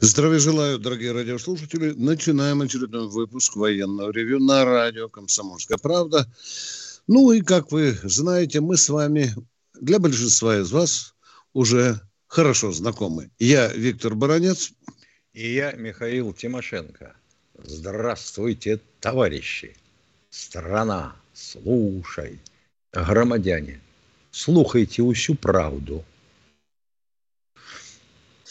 [0.00, 1.92] Здравия желаю, дорогие радиослушатели.
[1.96, 6.30] Начинаем очередной выпуск военного ревю на радио «Комсомольская правда».
[7.08, 9.34] Ну и, как вы знаете, мы с вами,
[9.80, 11.14] для большинства из вас,
[11.52, 13.30] уже хорошо знакомы.
[13.40, 14.70] Я Виктор Баранец.
[15.32, 17.16] И я Михаил Тимошенко.
[17.64, 19.76] Здравствуйте, товарищи.
[20.30, 22.38] Страна, слушай.
[22.92, 23.80] Громадяне,
[24.30, 26.04] слухайте усю правду–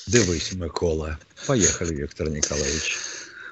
[0.07, 1.19] Дивись, Микола.
[1.45, 2.97] Поехали, Виктор Николаевич.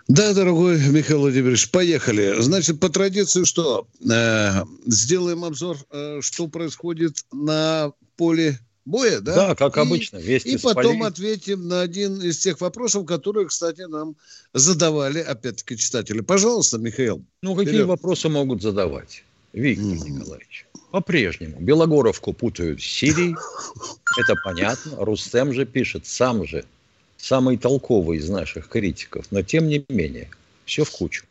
[0.07, 2.35] Да, дорогой Михаил Владимирович, поехали.
[2.39, 3.87] Значит, по традиции что?
[4.07, 9.35] Э, сделаем обзор, э, что происходит на поле боя, да?
[9.35, 10.17] Да, как и, обычно.
[10.17, 11.07] Вести и потом полей.
[11.07, 14.15] ответим на один из тех вопросов, которые, кстати, нам
[14.53, 16.21] задавали, опять-таки, читатели.
[16.21, 17.23] Пожалуйста, Михаил.
[17.41, 17.87] Ну, какие вперед.
[17.87, 19.23] вопросы могут задавать?
[19.53, 20.09] Виктор mm.
[20.09, 20.67] Николаевич.
[20.91, 21.59] По-прежнему.
[21.59, 23.35] Белогоровку путают с Сирией.
[24.19, 24.97] Это понятно.
[25.03, 26.63] Рустем же пишет, сам же,
[27.17, 29.25] самый толковый из наших критиков.
[29.31, 30.29] Но тем не менее,
[30.65, 31.25] все в кучу.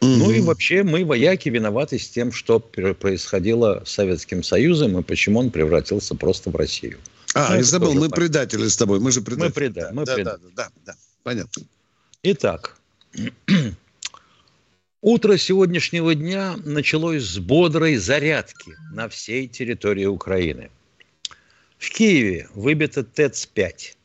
[0.00, 0.16] Mm-hmm.
[0.16, 5.40] Ну и вообще мы, вояки, виноваты с тем, что происходило с Советским Союзом и почему
[5.40, 6.98] он превратился просто в Россию.
[7.34, 8.16] А, ну, я забыл, мы понятно.
[8.16, 9.48] предатели с тобой, мы же предатели.
[9.48, 9.90] Мы, преда...
[9.92, 10.50] мы да, предатели.
[10.54, 11.62] Да, да, да, да, понятно.
[12.22, 12.76] Итак,
[15.06, 20.70] Утро сегодняшнего дня началось с бодрой зарядки на всей территории Украины.
[21.76, 23.96] В Киеве выбито ТЭЦ-5.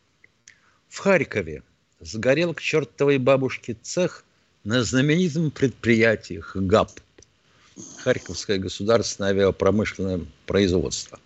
[0.89, 1.63] В Харькове
[2.01, 4.25] сгорел к чертовой бабушке цех
[4.63, 6.91] на знаменитом предприятии ГАП.
[8.03, 11.19] Харьковское государственное авиапромышленное производство.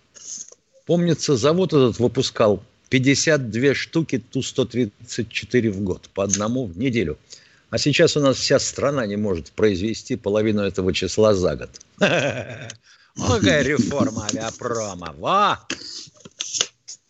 [0.85, 7.18] Помнится, завод этот выпускал 52 штуки Ту-134 в год, по одному в неделю–
[7.73, 11.72] а сейчас у нас вся страна не может произвести половину этого числа за год.
[11.97, 15.16] Какая реформа авиапрома.
[15.18, 15.57] Во!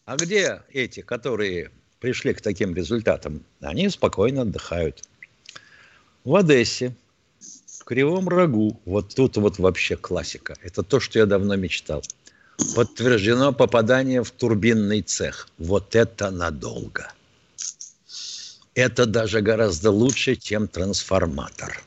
[0.05, 1.69] А где эти, которые
[2.03, 3.41] пришли к таким результатам?
[3.61, 5.01] Они спокойно отдыхают.
[6.23, 6.93] В Одессе,
[7.79, 10.55] в Кривом Рогу, вот тут вот вообще классика.
[10.61, 12.03] Это то, что я давно мечтал.
[12.75, 15.47] Подтверждено попадание в турбинный цех.
[15.57, 17.11] Вот это надолго
[18.75, 21.83] это даже гораздо лучше, чем трансформатор.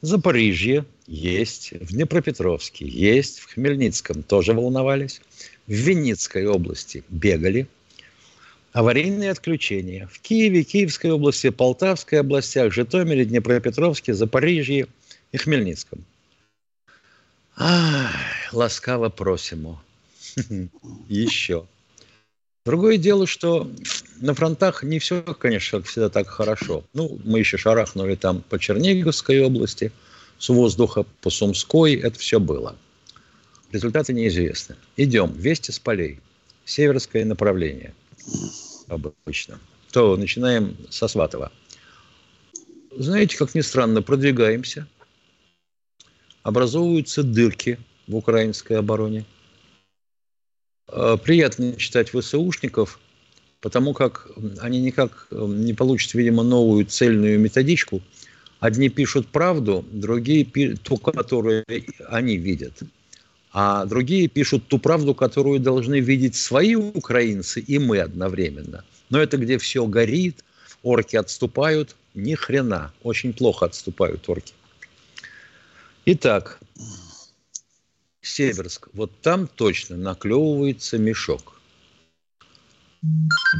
[0.00, 5.20] Запорижье есть, в Днепропетровске есть, в Хмельницком тоже волновались,
[5.66, 7.68] в Винницкой области бегали.
[8.72, 10.06] Аварийные отключения.
[10.06, 14.86] В Киеве, Киевской области, Полтавской областях, Житомире, Днепропетровске, Запорижье
[15.30, 16.04] и Хмельницком.
[17.56, 18.08] Ай,
[18.50, 19.82] ласкаво просимо.
[21.08, 21.66] Еще.
[22.64, 23.70] Другое дело, что
[24.20, 26.84] на фронтах не все, конечно, как всегда так хорошо.
[26.94, 29.90] Ну, мы еще шарахнули там по Черниговской области,
[30.38, 32.76] с воздуха по Сумской, это все было.
[33.72, 34.76] Результаты неизвестны.
[34.96, 35.32] Идем.
[35.32, 36.20] Вести с полей.
[36.64, 37.94] Северское направление.
[38.88, 39.58] Обычно.
[39.90, 41.52] То начинаем со Сватова.
[42.96, 44.86] Знаете, как ни странно, продвигаемся.
[46.42, 49.24] Образовываются дырки в украинской обороне.
[50.88, 53.00] Э, приятно читать ВСУшников,
[53.60, 58.02] потому как они никак не получат, видимо, новую цельную методичку.
[58.60, 60.44] Одни пишут правду, другие
[60.76, 61.64] ту, которую
[62.08, 62.82] они видят.
[63.52, 68.84] А другие пишут ту правду, которую должны видеть свои украинцы и мы одновременно.
[69.10, 70.42] Но это где все горит,
[70.82, 74.54] орки отступают, ни хрена, очень плохо отступают орки.
[76.06, 76.60] Итак,
[78.22, 81.60] Северск, вот там точно наклевывается мешок.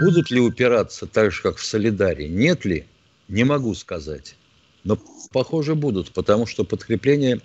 [0.00, 2.28] Будут ли упираться так же, как в Солидаре?
[2.28, 2.86] Нет ли?
[3.28, 4.36] Не могу сказать.
[4.84, 4.98] Но,
[5.32, 7.40] похоже, будут, потому что подкрепление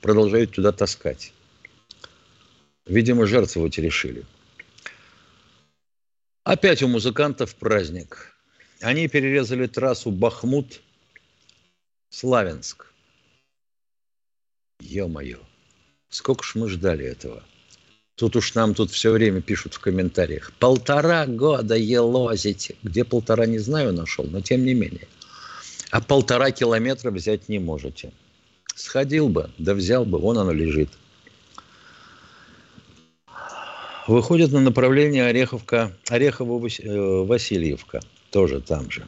[0.00, 1.32] продолжают туда таскать.
[2.86, 4.24] Видимо, жертвовать решили.
[6.44, 8.36] Опять у музыкантов праздник.
[8.80, 12.86] Они перерезали трассу Бахмут-Славянск.
[14.80, 15.38] Ё-моё.
[16.08, 17.44] Сколько ж мы ждали этого?
[18.16, 20.52] Тут уж нам тут все время пишут в комментариях.
[20.58, 22.74] Полтора года елозите.
[22.82, 25.06] Где полтора, не знаю, нашел, но тем не менее.
[25.92, 28.12] А полтора километра взять не можете.
[28.74, 30.88] Сходил бы, да взял бы, вон оно лежит.
[34.08, 39.06] Выходит на направление Ореховка, Орехово-Васильевка, тоже там же.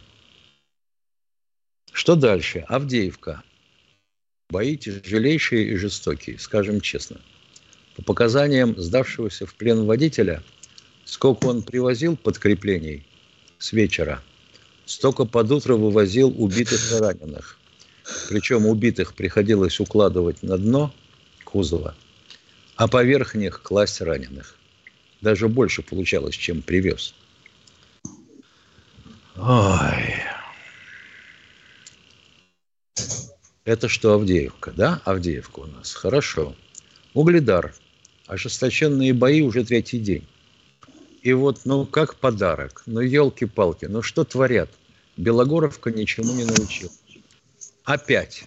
[1.91, 2.65] Что дальше?
[2.69, 3.43] Авдеевка.
[4.51, 7.21] Бои тяжелейшие и жестокие, скажем честно.
[7.97, 10.45] По показаниям сдавшегося в плен водителя,
[11.05, 13.05] сколько он привозил подкреплений
[13.59, 14.23] с вечера,
[14.87, 17.59] столько под утро вывозил убитых и раненых.
[18.29, 20.95] Причем убитых приходилось укладывать на дно
[21.43, 21.97] кузова,
[22.77, 24.57] а поверх них класть раненых.
[25.25, 27.15] Даже больше получалось, чем привез.
[29.37, 30.17] Ой.
[33.65, 35.01] Это что, Авдеевка, да?
[35.07, 35.95] Авдеевка у нас.
[35.95, 36.55] Хорошо.
[37.15, 37.75] Угледар.
[38.27, 40.29] Ожесточенные бои уже третий день.
[41.23, 42.83] И вот, ну, как подарок.
[42.85, 44.69] Ну, елки-палки, ну, что творят?
[45.17, 46.93] Белогоровка ничему не научил.
[47.85, 48.45] Опять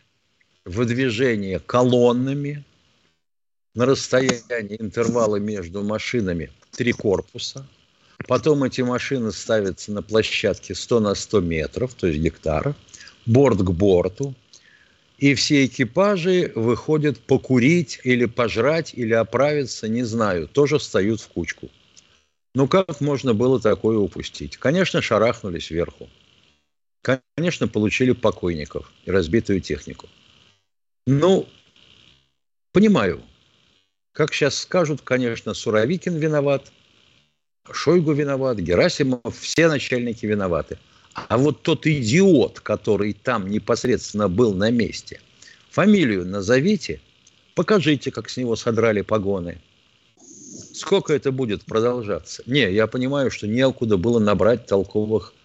[0.64, 2.64] выдвижение колоннами
[3.74, 7.68] на расстоянии интервала между машинами три корпуса.
[8.28, 12.76] Потом эти машины ставятся на площадке 100 на 100 метров, то есть гектаров,
[13.26, 14.34] борт к борту–
[15.18, 21.70] и все экипажи выходят покурить или пожрать, или оправиться, не знаю, тоже встают в кучку.
[22.54, 24.58] Ну как можно было такое упустить?
[24.58, 26.10] Конечно, шарахнулись сверху.
[27.02, 30.08] Конечно, получили покойников и разбитую технику.
[31.08, 31.48] Ну,
[32.72, 33.22] понимаю.
[34.18, 36.72] Как сейчас скажут, конечно, Суровикин виноват,
[37.72, 40.80] Шойгу виноват, Герасимов, все начальники виноваты.
[41.14, 45.22] А вот тот идиот, который там непосредственно был на месте,
[45.70, 47.00] фамилию назовите,
[47.54, 49.62] покажите, как с него содрали погоны.
[50.74, 52.42] Сколько это будет продолжаться?
[52.48, 55.36] Не, я понимаю, что неоткуда было набрать толковых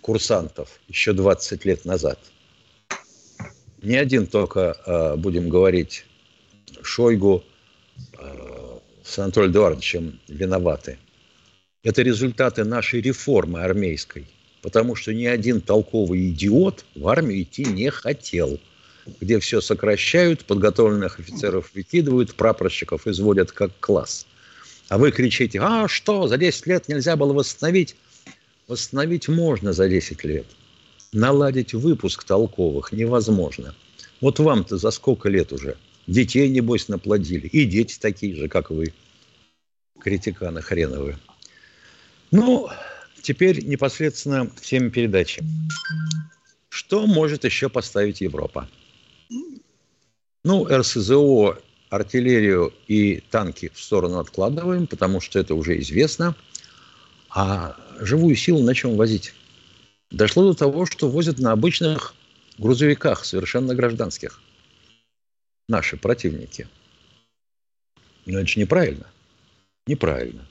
[0.00, 2.20] курсантов еще 20 лет назад.
[3.82, 6.04] Не один только, а, будем говорить,
[6.82, 7.42] Шойгу
[9.04, 10.98] с Анатолием Эдуардовичем виноваты.
[11.82, 14.26] Это результаты нашей реформы армейской–
[14.62, 18.58] потому что ни один толковый идиот в армию идти не хотел,
[19.20, 24.26] где все сокращают, подготовленных офицеров выкидывают, прапорщиков изводят как класс.
[24.88, 27.96] А вы кричите, а что, за 10 лет нельзя было восстановить?
[28.66, 30.46] Восстановить можно за 10 лет.
[31.12, 33.74] Наладить выпуск толковых невозможно.
[34.20, 35.76] Вот вам-то за сколько лет уже?
[36.10, 37.46] Детей, небось, наплодили.
[37.46, 38.92] И дети такие же, как вы,
[40.00, 41.18] критиканы хреновые.
[42.30, 42.68] Ну,
[43.22, 45.42] Теперь непосредственно к теме передачи.
[46.68, 48.68] Что может еще поставить Европа?
[50.42, 51.58] Ну, РСЗО,
[51.90, 56.34] артиллерию и танки в сторону откладываем, потому что это уже известно.
[57.28, 59.34] А живую силу на чем возить?
[60.10, 62.14] Дошло до того, что возят на обычных
[62.58, 64.40] грузовиках, совершенно гражданских.
[65.70, 66.66] Наши противники.
[68.26, 69.06] Но это неправильно.
[69.86, 70.44] Неправильно.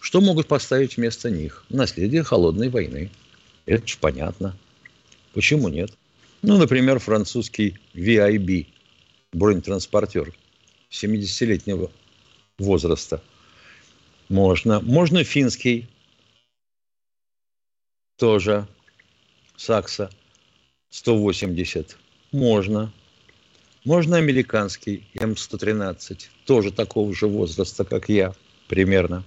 [0.00, 1.64] Что могут поставить вместо них?
[1.70, 3.10] Наследие холодной войны.
[3.66, 4.56] Это же понятно.
[5.34, 5.98] Почему нет?
[6.40, 8.68] Ну, например, французский VIB,
[9.32, 10.32] бронетранспортер
[10.92, 11.90] 70-летнего
[12.58, 13.20] возраста.
[14.28, 14.78] Можно.
[14.78, 15.88] Можно финский
[18.18, 18.68] тоже
[19.56, 20.12] Сакса
[20.90, 21.96] 180.
[22.30, 22.92] Можно.
[23.84, 28.32] Можно американский М113, тоже такого же возраста, как я,
[28.68, 29.24] примерно.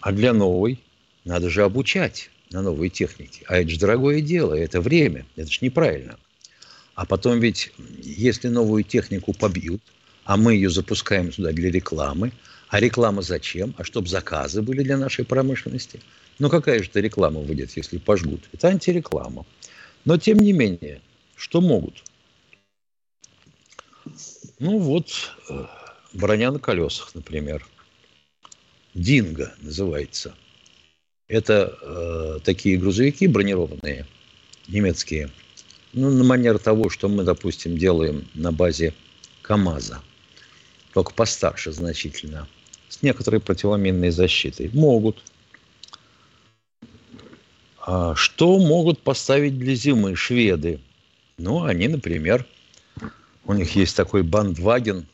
[0.00, 0.78] А для новой
[1.24, 3.44] надо же обучать на новые техники.
[3.48, 6.18] А это же дорогое дело, это время, это же неправильно.
[6.94, 7.72] А потом ведь,
[8.02, 9.80] если новую технику побьют,
[10.24, 12.32] а мы ее запускаем туда для рекламы,
[12.68, 13.74] а реклама зачем?
[13.78, 16.00] А чтобы заказы были для нашей промышленности?
[16.38, 18.42] Ну какая же это реклама выйдет, если пожгут?
[18.52, 19.46] Это антиреклама.
[20.04, 21.00] Но тем не менее,
[21.36, 22.02] что могут?
[24.58, 25.66] Ну вот, э,
[26.12, 27.66] броня на колесах, например.
[28.94, 30.34] Динго называется.
[31.28, 34.06] Это э, такие грузовики бронированные,
[34.68, 35.30] немецкие,
[35.92, 38.94] ну, на манер того, что мы, допустим, делаем на базе
[39.42, 40.02] КАМАЗа,
[40.92, 42.48] только постарше значительно,
[42.88, 44.70] с некоторой противоминной защитой.
[44.72, 45.22] Могут.
[47.78, 50.80] А что могут поставить для зимы шведы?
[51.36, 52.46] Ну, они, например,
[53.44, 55.06] у них есть такой бандваген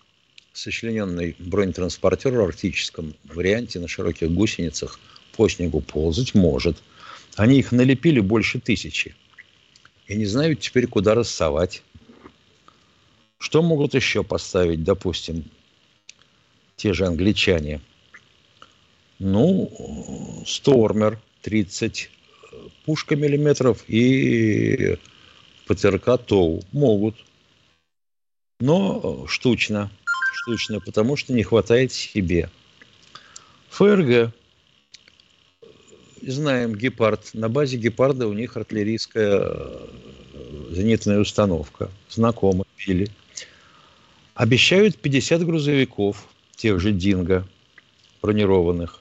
[0.53, 4.99] сочлененный бронетранспортер в арктическом варианте на широких гусеницах
[5.37, 6.83] по снегу ползать может.
[7.37, 9.15] Они их налепили больше тысячи.
[10.09, 11.83] И не знают теперь, куда рассовать.
[13.39, 15.45] Что могут еще поставить, допустим,
[16.77, 17.81] те же англичане?
[19.21, 22.11] Ну, Стормер 30
[22.85, 24.97] пушка миллиметров и
[25.67, 27.17] ПТРК ТОУ могут.
[28.61, 29.91] Но штучно
[30.49, 32.51] штучное, потому что не хватает себе.
[33.71, 34.33] ФРГ
[36.23, 37.31] знаем гепард.
[37.35, 39.89] На базе гепарда у них артиллерийская э,
[40.71, 41.91] зенитная установка.
[42.09, 43.09] Знакомы, пили.
[44.35, 47.47] Обещают 50 грузовиков, тех же Динго,
[48.23, 49.01] бронированных.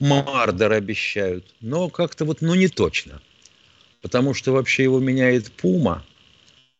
[0.00, 3.20] Мардер обещают, но как-то вот, ну, не точно.
[4.00, 6.04] Потому что вообще его меняет Пума,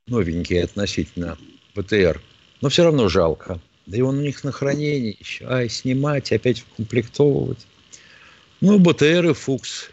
[0.06, 1.36] новенький относительно
[1.78, 2.20] БТР,
[2.60, 3.60] но все равно жалко.
[3.86, 5.46] Да и он у них на хранении еще.
[5.46, 7.66] Ай, снимать, опять комплектовывать.
[8.60, 9.90] Ну, БТР и Фукс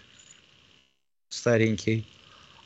[1.29, 2.05] старенький.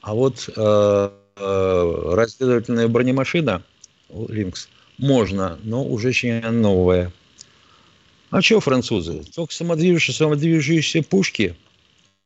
[0.01, 3.63] А вот э, э, разведывательная бронемашина
[4.09, 7.11] Линкс можно, но уже очень новая.
[8.29, 9.23] А что французы?
[9.35, 11.55] Только самодвижущиеся, самодвижущиеся пушки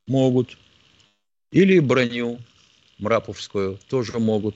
[0.06, 0.58] могут.
[1.52, 2.40] Или броню
[3.00, 4.56] мраповскую тоже могут.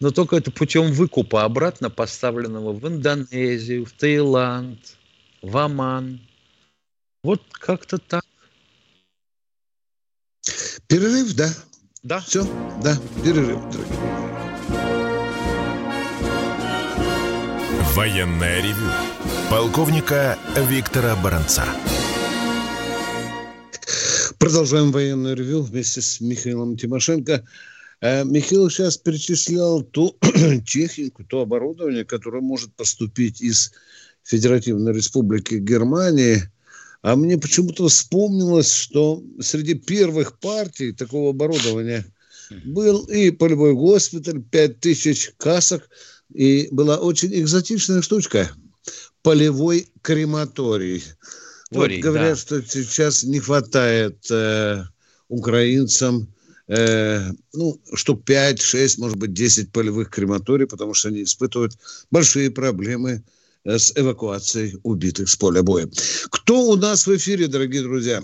[0.00, 4.78] Но только это путем выкупа обратно поставленного в Индонезию, в Таиланд,
[5.42, 6.20] в Оман.
[7.22, 8.24] Вот как-то так.
[10.86, 11.48] Перерыв, да?
[12.02, 12.20] Да.
[12.20, 12.44] Все,
[12.84, 14.26] да, перерыв, дорогие.
[17.94, 18.90] Военное ревю
[19.50, 20.38] полковника
[20.68, 21.64] Виктора Баранца.
[24.38, 27.44] Продолжаем военное ревю вместе с Михаилом Тимошенко.
[28.00, 30.16] Э, Михаил сейчас перечислял ту
[30.66, 33.72] технику, то оборудование, которое может поступить из
[34.24, 36.42] Федеративной Республики Германии.
[37.02, 42.04] А мне почему-то вспомнилось, что среди первых партий такого оборудования
[42.64, 45.88] был и полевой госпиталь, 5000 касок,
[46.32, 48.50] и была очень экзотичная штучка–
[49.26, 51.02] полевой крематорий.
[51.72, 52.36] Торий, вот говорят, да.
[52.36, 54.84] что сейчас не хватает э,
[55.28, 56.32] украинцам
[56.68, 57.18] э,
[57.52, 61.72] ну, штук 5, 6, может быть, 10 полевых крематорий, потому что они испытывают
[62.10, 63.22] большие проблемы
[63.64, 65.88] э, с эвакуацией убитых с поля боя.
[66.30, 68.20] Кто у нас в эфире, дорогие друзья?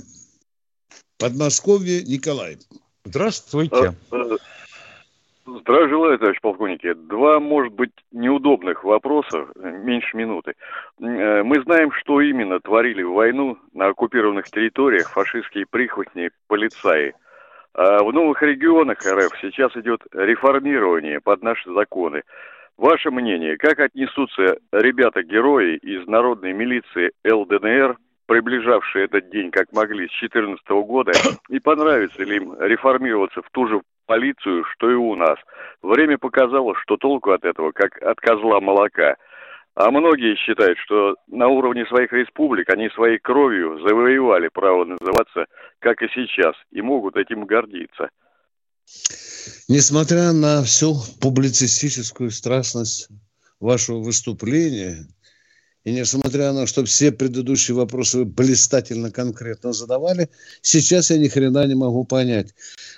[1.19, 2.59] Подмосковье Николай.
[3.05, 3.95] Здравствуйте.
[4.11, 4.37] А, э,
[5.47, 6.95] здравия желаю, товарищ полковники.
[6.95, 10.55] Два, может быть, неудобных вопроса, меньше минуты.
[11.01, 17.15] Э, мы знаем, что именно творили в войну на оккупированных территориях фашистские прихвостни полицаи.
[17.75, 22.23] А в новых регионах РФ сейчас идет реформирование под наши законы.
[22.77, 30.21] Ваше мнение, как отнесутся ребята-герои из народной милиции ЛДНР, приближавшие этот день как могли с
[30.21, 31.13] 2014 года,
[31.49, 35.39] и понравится ли им реформироваться в ту же полицию, что и у нас?
[35.83, 39.17] Время показало, что толку от этого, как от козла молока–
[39.75, 45.47] а многие считают, что на уровне своих республик они своей кровью завоевали право называться,
[45.79, 48.11] как и сейчас, и могут этим гордиться.
[49.69, 53.09] Несмотря на всю публицистическую страстность
[53.61, 55.07] вашего выступления,
[55.85, 60.29] и несмотря на что все предыдущие вопросы вы блистательно конкретно задавали,
[60.61, 62.55] сейчас я ни хрена не могу понять.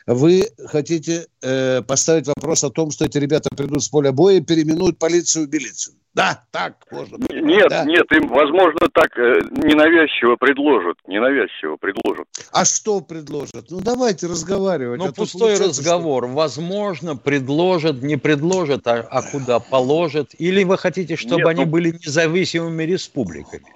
[0.07, 4.41] Вы хотите э, поставить вопрос о том, что эти ребята придут с поля боя и
[4.41, 5.95] переименуют полицию в милицию?
[6.15, 7.17] Да, так можно.
[7.31, 7.85] Нет, да.
[7.85, 12.29] нет, им, возможно, так э, ненавязчиво предложат, ненавязчиво предложат.
[12.53, 13.67] А что предложат?
[13.71, 15.01] Ну, давайте разговаривать.
[15.01, 16.25] Ну, а пустой разговор.
[16.25, 16.35] Что...
[16.35, 20.31] Возможно, предложат, не предложат, а, а куда положат.
[20.39, 21.71] Или вы хотите, чтобы нет, они ну...
[21.71, 23.67] были независимыми республиками?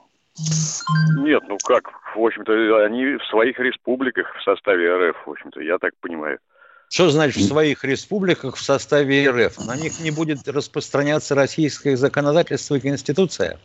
[1.19, 5.79] Нет, ну как, в общем-то, они в своих республиках в составе РФ, в общем-то, я
[5.79, 6.39] так понимаю.
[6.89, 9.59] Что значит в своих республиках в составе РФ?
[9.67, 13.59] На них не будет распространяться российское законодательство и конституция?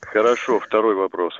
[0.00, 1.34] Хорошо, второй вопрос.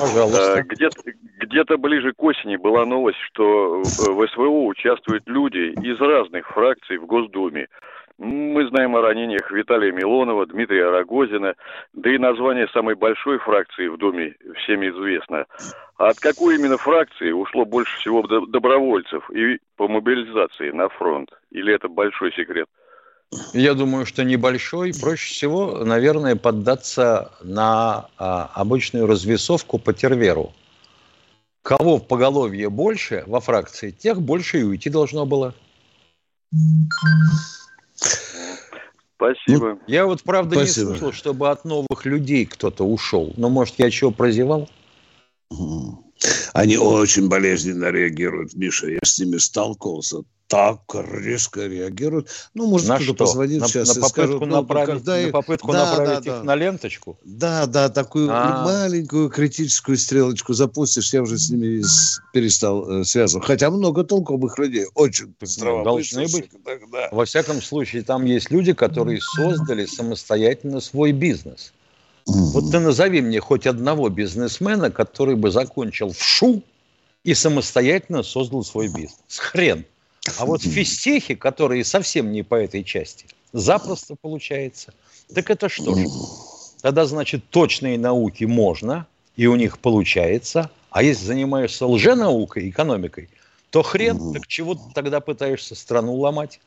[0.00, 0.54] Пожалуйста.
[0.54, 1.02] А, где-то,
[1.40, 7.06] где-то ближе к осени была новость, что в СВО участвуют люди из разных фракций в
[7.06, 7.68] Госдуме.
[8.18, 11.54] Мы знаем о ранениях Виталия Милонова, Дмитрия Рогозина,
[11.94, 15.46] да и название самой большой фракции в Думе всем известно.
[15.96, 21.30] А от какой именно фракции ушло больше всего добровольцев и по мобилизации на фронт?
[21.50, 22.68] Или это большой секрет?
[23.52, 24.92] Я думаю, что небольшой.
[25.00, 30.52] Проще всего, наверное, поддаться на а, обычную развесовку по терверу.
[31.62, 35.52] Кого в поголовье больше во фракции, тех больше и уйти должно было.
[39.16, 39.74] Спасибо.
[39.74, 40.90] Ну, я вот, правда, Спасибо.
[40.92, 43.32] не слышал, чтобы от новых людей кто-то ушел.
[43.36, 44.68] Но, может, я чего прозевал?
[46.52, 48.88] Они очень болезненно реагируют, Миша.
[48.88, 52.28] Я с ними сталкивался так резко реагируют.
[52.54, 55.30] Ну, может, на кто-то позвонит на, сейчас на попытку и скажет, ну, направить, когда на
[55.30, 56.42] попытку да, направить да, их да.
[56.44, 57.18] на ленточку?
[57.24, 58.64] Да, да, такую А-а-а.
[58.64, 61.82] маленькую критическую стрелочку запустишь, я уже с ними
[62.32, 63.46] перестал э, связываться.
[63.46, 66.50] Хотя много толковых людей, очень Должны быть.
[66.92, 67.08] Да.
[67.10, 71.72] Во всяком случае, там есть люди, которые создали самостоятельно свой бизнес.
[72.26, 76.62] Вот ты назови мне хоть одного бизнесмена, который бы закончил в ШУ
[77.22, 79.38] и самостоятельно создал свой бизнес.
[79.38, 79.84] Хрен.
[80.38, 84.94] А вот физтехи, которые совсем не по этой части, запросто получается.
[85.34, 86.06] Так это что же?
[86.80, 90.70] Тогда, значит, точные науки можно, и у них получается.
[90.90, 93.28] А если занимаешься лженаукой, экономикой,
[93.70, 96.60] то хрен, так чего ты тогда пытаешься страну ломать?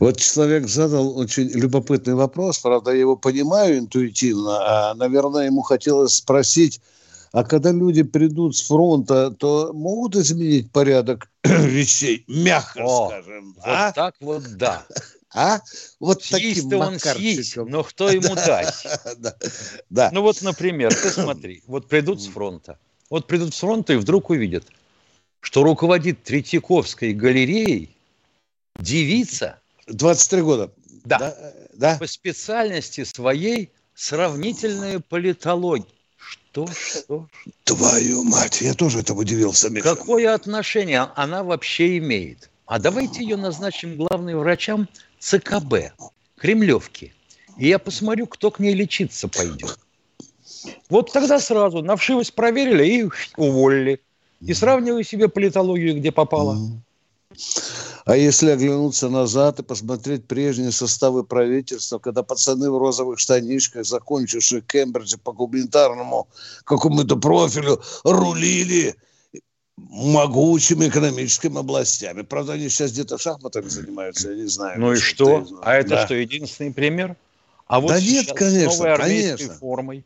[0.00, 6.14] Вот человек задал очень любопытный вопрос, правда, я его понимаю интуитивно, а, наверное, ему хотелось
[6.14, 6.80] спросить,
[7.32, 13.54] а когда люди придут с фронта, то могут изменить порядок вещей, мягко О, скажем.
[13.54, 13.92] Вот а?
[13.92, 14.86] так вот да.
[15.36, 15.58] А?
[15.98, 18.86] Вот съесть таким он съесть, но кто ему дать?
[19.18, 19.34] да,
[19.90, 20.10] да.
[20.12, 22.78] Ну вот, например, ты смотри, вот придут с фронта,
[23.10, 24.64] вот придут с фронта и вдруг увидят,
[25.40, 27.96] что руководит Третьяковской галереей
[28.78, 30.72] девица, 23 года.
[31.04, 31.18] Да.
[31.18, 31.52] да.
[31.74, 31.96] да.
[31.98, 35.86] По специальности своей сравнительная политология.
[36.16, 37.28] Что, что?
[37.64, 39.70] Твою мать, я тоже это удивился.
[39.70, 39.94] Миша.
[39.94, 42.50] Какое отношение она вообще имеет?
[42.66, 44.88] А давайте ее назначим главным врачам
[45.18, 45.92] ЦКБ,
[46.38, 47.12] Кремлевки.
[47.58, 49.78] И я посмотрю, кто к ней лечиться пойдет.
[50.88, 54.00] Вот тогда сразу на вшивость проверили и уволили.
[54.40, 56.58] И сравниваю себе политологию, где попало.
[58.04, 64.62] А если оглянуться назад и посмотреть прежние составы правительства, когда пацаны в розовых штанишках, закончившие
[64.62, 66.28] Кембриджи по гуманитарному
[66.64, 68.94] какому-то профилю, рулили
[69.76, 72.22] могучими экономическими областями.
[72.22, 74.80] Правда, они сейчас где-то шахматами занимаются, я не знаю.
[74.80, 75.46] Ну и что?
[75.62, 76.04] А это да.
[76.04, 77.16] что, единственный пример?
[77.66, 79.54] А вот да нет, конечно, с новой армейской конечно.
[79.54, 80.04] формой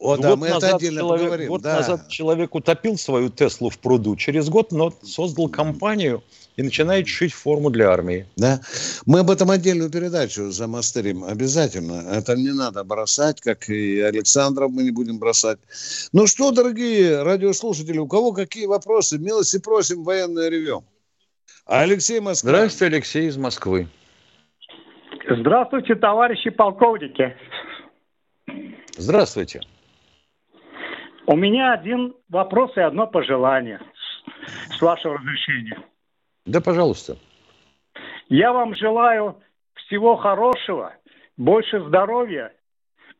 [0.00, 1.48] о, да, мы это отдельно человек, поговорим.
[1.48, 1.76] Год да.
[1.76, 4.16] назад человек утопил свою Теслу в пруду.
[4.16, 6.22] Через год но создал компанию
[6.56, 8.26] и начинает шить форму для армии.
[8.34, 8.60] Да.
[9.04, 12.02] Мы об этом отдельную передачу замастерим обязательно.
[12.10, 15.58] Это не надо бросать, как и Александров мы не будем бросать.
[16.14, 19.18] Ну что, дорогие радиослушатели, у кого какие вопросы?
[19.18, 20.82] Милости просим, военное ревю.
[21.66, 22.52] Алексей Москва.
[22.52, 23.86] Здравствуйте, Алексей из Москвы.
[25.28, 27.36] Здравствуйте, товарищи полковники.
[28.96, 29.60] Здравствуйте.
[31.30, 33.78] У меня один вопрос и одно пожелание,
[34.76, 35.78] с вашего разрешения.
[36.44, 37.18] Да, пожалуйста.
[38.28, 39.36] Я вам желаю
[39.76, 40.92] всего хорошего,
[41.36, 42.52] больше здоровья,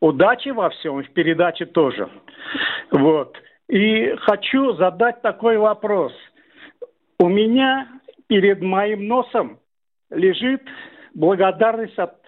[0.01, 2.11] удачи во всем, в передаче тоже.
[2.91, 3.37] Вот.
[3.69, 6.13] И хочу задать такой вопрос.
[7.21, 7.87] У меня
[8.27, 9.61] перед моим носом
[10.11, 10.63] лежит
[11.15, 12.21] благодарность от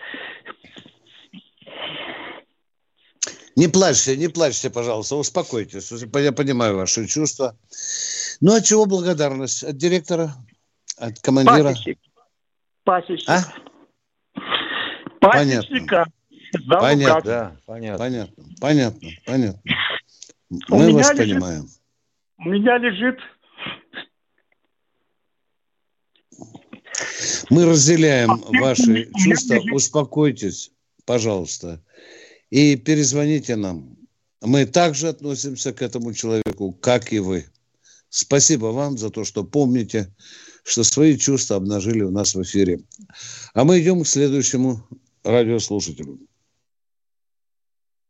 [3.55, 5.93] Не плачьте, не плачьте, пожалуйста, успокойтесь.
[6.15, 7.57] Я понимаю ваши чувства.
[8.41, 9.63] Ну, от чего благодарность?
[9.63, 10.35] От директора?
[10.97, 11.71] От командира?
[11.71, 11.99] Пасечник.
[12.85, 13.29] Пасечник.
[13.29, 13.43] А?
[15.21, 16.07] Пасечника.
[16.67, 16.81] Понятно.
[16.81, 17.23] Понятно.
[17.25, 17.99] Да, понятно.
[17.99, 18.37] Понятно.
[18.61, 19.09] Понятно.
[19.27, 19.63] Понятно.
[20.71, 21.69] У Мы вас лежит, понимаем.
[22.39, 23.19] У меня лежит
[27.51, 29.59] мы разделяем ваши чувства.
[29.73, 30.71] Успокойтесь,
[31.05, 31.81] пожалуйста
[32.53, 33.97] и перезвоните нам.
[34.43, 37.45] Мы также относимся к этому человеку, как и вы.
[38.11, 40.09] Спасибо вам за то, что помните,
[40.63, 42.81] что свои чувства обнажили у нас в эфире.
[43.55, 44.83] А мы идем к следующему
[45.25, 46.19] радиослушателю.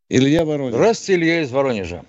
[0.09, 0.75] Илья Воронеж.
[0.75, 2.03] Здравствуйте, Илья из Воронежа.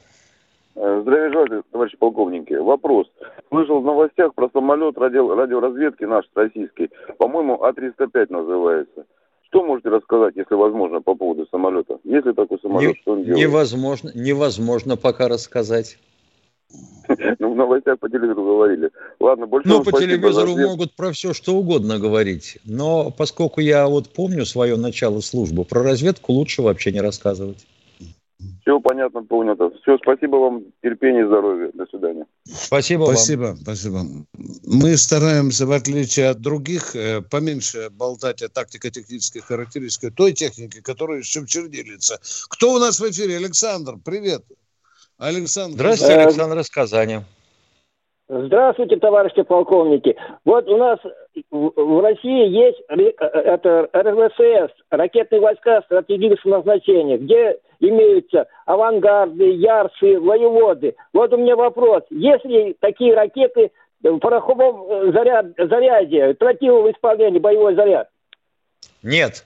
[0.75, 2.55] Э, здравия желаю, товарищи полковники.
[2.55, 3.07] Вопрос.
[3.49, 6.90] Слышал в новостях про самолет радио, радиоразведки наш российский.
[7.18, 9.07] По-моему, А-305 называется.
[9.55, 12.01] Что можете рассказать, если возможно, по поводу самолета?
[12.03, 13.40] Есть ли такой самолет, Не, что он делает?
[13.40, 15.97] Невозможно, невозможно пока рассказать.
[17.38, 18.90] Ну, в новостях по телевизору говорили.
[19.21, 22.59] Ладно, больше Ну, по телевизору могут про все, что угодно говорить.
[22.64, 27.64] Но поскольку я вот помню свое начало службы, про разведку лучше вообще не рассказывать.
[28.62, 29.70] Все понятно, понятно.
[29.83, 31.70] Все, спасибо вам, терпения и здоровья.
[31.74, 32.26] До свидания.
[32.44, 33.57] Спасибо, спасибо вам.
[33.57, 33.98] Спасибо,
[34.64, 41.18] Мы стараемся, в отличие от других, э, поменьше болтать о тактико-технической характеристике той техники, которая
[41.18, 42.16] еще в чернилице.
[42.48, 43.37] Кто у нас в эфире?
[43.37, 44.42] Александр, привет.
[45.18, 45.74] Александр.
[45.74, 47.18] Здравствуйте, Александр из Казани.
[48.26, 50.16] Здравствуйте, товарищи полковники.
[50.46, 50.98] Вот у нас
[51.50, 60.94] в России есть э, это РВСС, ракетные войска стратегического назначения, где имеются авангарды, ярсы, воеводы.
[61.12, 62.03] Вот у меня вопрос.
[62.11, 63.70] Если такие ракеты
[64.03, 68.09] в пороховом э, заряд, заряде, тротиловом исполнении, боевой заряд?
[69.03, 69.44] Нет.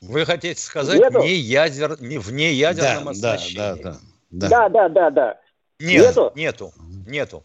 [0.00, 1.20] Вы хотите сказать Нету?
[1.20, 3.56] не ядер, не вне ядерном да, оснащении?
[3.56, 3.92] Да, да,
[4.30, 4.68] да, да.
[4.68, 5.40] Да, да, да,
[5.78, 6.32] Нет, нету?
[6.34, 6.72] Нету,
[7.06, 7.44] нету.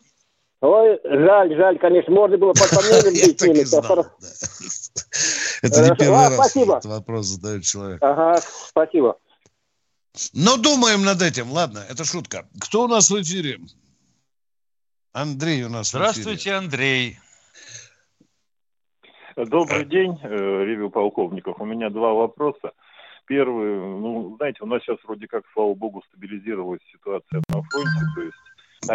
[0.62, 3.41] Ой, жаль, жаль, конечно, можно было по фамилиям быть
[5.62, 7.97] Это не первый раз этот вопрос задает человек.
[8.01, 9.17] Ага, спасибо.
[10.34, 12.47] Но думаем над этим, ладно, это шутка.
[12.62, 13.60] Кто у нас в эфире?
[15.13, 15.89] Андрей у нас.
[15.89, 17.19] Здравствуйте, Андрей.
[19.36, 21.60] Добрый день, э, ревю полковников.
[21.60, 22.71] У меня два вопроса.
[23.25, 28.21] Первый, ну, знаете, у нас сейчас вроде как, слава богу, стабилизировалась ситуация на фронте, то
[28.21, 28.38] есть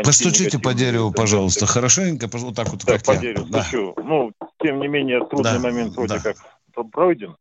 [0.05, 3.19] Постучите по дереву, пожалуйста, хорошенько, вот так вот, так, как по я.
[3.19, 3.63] дереву да.
[3.63, 3.95] стучу.
[3.97, 5.59] Ну, тем не менее, трудный да.
[5.59, 6.21] момент вроде да.
[6.21, 7.37] как пройден.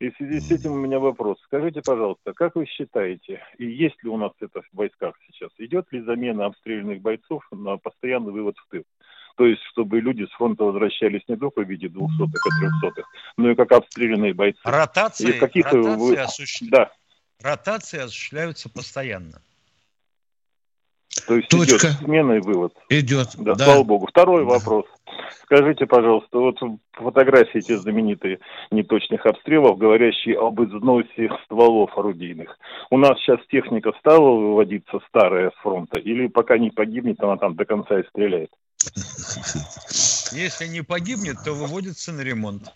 [0.00, 1.38] И в связи с этим у меня вопрос.
[1.44, 5.92] Скажите, пожалуйста, как вы считаете, и есть ли у нас это в войсках сейчас, идет
[5.92, 8.84] ли замена обстрелянных бойцов на постоянный вывод в тыл?
[9.36, 13.50] То есть, чтобы люди с фронта возвращались не только в виде двухсотых и трехсотых, но
[13.50, 14.58] и как обстрелянные бойцы.
[14.64, 16.16] Ротации, ротации, вы...
[16.16, 16.70] осуществ...
[16.70, 16.90] да.
[17.42, 19.42] ротации осуществляются постоянно.
[21.30, 21.86] То есть Точка.
[21.86, 22.74] идет смена и вывод.
[22.88, 23.64] Идет, да, да.
[23.66, 24.08] Слава богу.
[24.08, 24.50] Второй да.
[24.50, 24.84] вопрос.
[25.44, 26.56] Скажите, пожалуйста, вот
[26.90, 28.40] фотографии эти знаменитые
[28.72, 32.58] неточных обстрелов, говорящие об износе стволов орудийных.
[32.90, 37.54] У нас сейчас техника стала выводиться старая с фронта, или пока не погибнет, она там
[37.54, 38.50] до конца и стреляет?
[40.32, 42.72] Если не погибнет, то выводится на ремонт.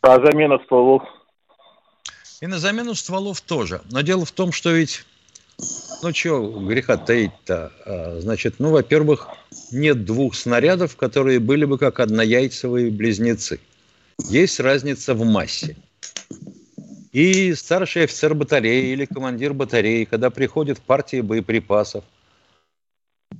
[0.00, 1.02] А замена стволов?
[2.40, 3.82] И на замену стволов тоже.
[3.90, 5.04] Но дело в том, что ведь
[6.02, 7.72] ну, чего греха таить-то?
[7.86, 9.28] А, значит, ну, во-первых,
[9.72, 13.60] нет двух снарядов, которые были бы как однояйцевые близнецы.
[14.28, 15.76] Есть разница в массе.
[17.12, 22.04] И старший офицер батареи или командир батареи, когда приходит партия боеприпасов,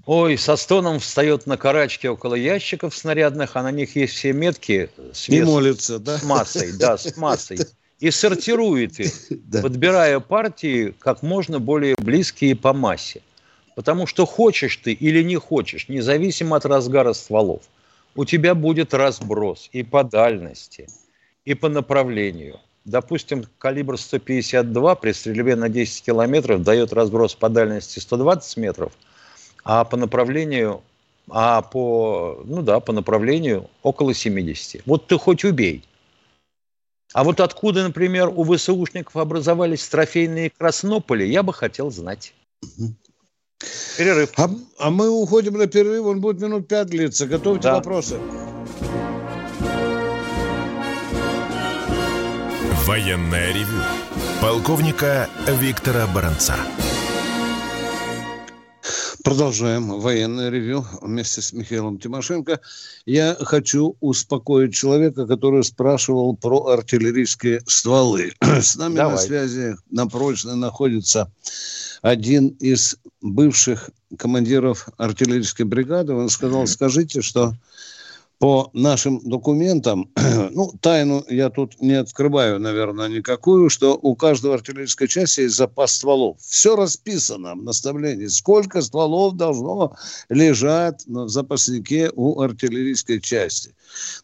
[0.06, 4.90] ой, со стоном встает на карачке около ящиков снарядных, а на них есть все метки
[5.12, 6.18] с, вес, молится, да?
[6.18, 7.58] с массой, да, с массой
[8.04, 9.12] и сортирует их,
[9.62, 13.22] подбирая партии как можно более близкие по массе.
[13.76, 17.62] Потому что хочешь ты или не хочешь, независимо от разгара стволов,
[18.14, 20.86] у тебя будет разброс и по дальности,
[21.46, 22.60] и по направлению.
[22.84, 28.92] Допустим, калибр 152 при стрельбе на 10 километров дает разброс по дальности 120 метров,
[29.64, 30.82] а по направлению,
[31.30, 34.82] а по, ну да, по направлению около 70.
[34.84, 35.84] Вот ты хоть убей–
[37.14, 42.34] а вот откуда, например, у ВСУшников образовались трофейные краснополи, я бы хотел знать.
[43.96, 44.32] Перерыв.
[44.36, 47.26] А, а мы уходим на перерыв, он будет минут пять длиться.
[47.26, 47.74] Готовьте да.
[47.74, 48.18] вопросы.
[52.84, 53.80] Военная ревю.
[54.42, 56.56] Полковника Виктора Баранца.
[59.24, 62.60] Продолжаем военное ревю вместе с Михаилом Тимошенко.
[63.06, 68.34] Я хочу успокоить человека, который спрашивал про артиллерийские стволы.
[68.42, 69.14] С нами Давай.
[69.14, 71.32] на связи напрочно находится
[72.02, 76.12] один из бывших командиров артиллерийской бригады.
[76.12, 77.54] Он сказал, скажите, что
[78.44, 80.10] по нашим документам,
[80.50, 85.92] ну, тайну я тут не открываю, наверное, никакую, что у каждого артиллерийской части есть запас
[85.92, 86.36] стволов.
[86.42, 89.96] Все расписано в наставлении, сколько стволов должно
[90.28, 93.74] лежать на запаснике у артиллерийской части.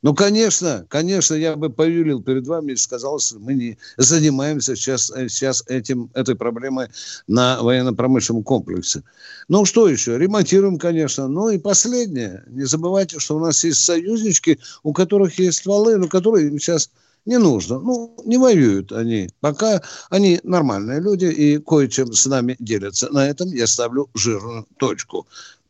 [0.02, 5.10] Ну, конечно, конечно, я бы повелил перед вами и сказал, что мы не занимаемся сейчас,
[5.10, 6.88] э, сейчас этим, этой проблемой
[7.26, 9.02] на военно-промышленном комплексе.
[9.48, 10.18] Ну, что еще?
[10.18, 11.28] Ремонтируем, конечно.
[11.28, 12.44] Ну и последнее.
[12.48, 13.80] Не забывайте, что у нас есть
[14.10, 16.90] союзнички, у которых есть стволы, но которые им сейчас
[17.26, 17.78] не нужно.
[17.78, 19.28] Ну, не воюют они.
[19.40, 23.12] Пока они нормальные люди и кое-чем с нами делятся.
[23.12, 25.26] На этом я ставлю жирную точку.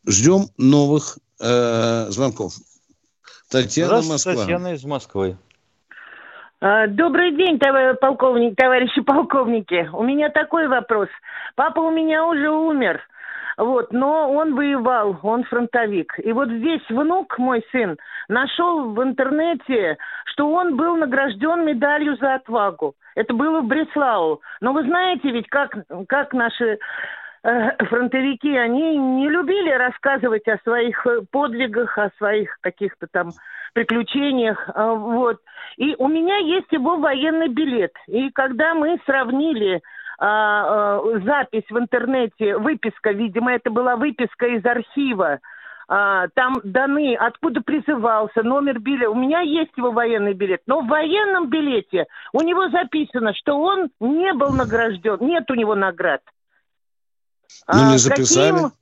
[0.07, 2.55] Ждем новых э, звонков.
[3.51, 4.35] Татьяна Москва.
[4.35, 5.37] Татьяна из Москвы.
[6.63, 9.89] А, добрый день, товарищ полковник, товарищи полковники.
[9.93, 11.09] У меня такой вопрос.
[11.57, 13.01] Папа у меня уже умер.
[13.61, 16.19] Вот, но он воевал, он фронтовик.
[16.25, 22.37] И вот здесь внук, мой сын, нашел в интернете, что он был награжден медалью за
[22.37, 22.95] отвагу.
[23.17, 24.41] Это было в Бреслау.
[24.63, 25.77] Но вы знаете ведь, как,
[26.09, 26.79] как наши
[27.43, 33.33] э, фронтовики, они не любили рассказывать о своих э, подвигах, о своих каких-то там
[33.75, 35.39] приключениях, э, вот.
[35.77, 37.93] И у меня есть его военный билет.
[38.07, 39.83] И когда мы сравнили
[40.21, 45.41] запись в интернете, выписка, видимо, это была выписка из архива,
[45.93, 49.11] а, там даны, откуда призывался, номер билета.
[49.11, 53.91] У меня есть его военный билет, но в военном билете у него записано, что он
[53.99, 56.21] не был награжден, нет у него наград.
[57.67, 58.53] Ну, не записали?
[58.53, 58.73] Каким...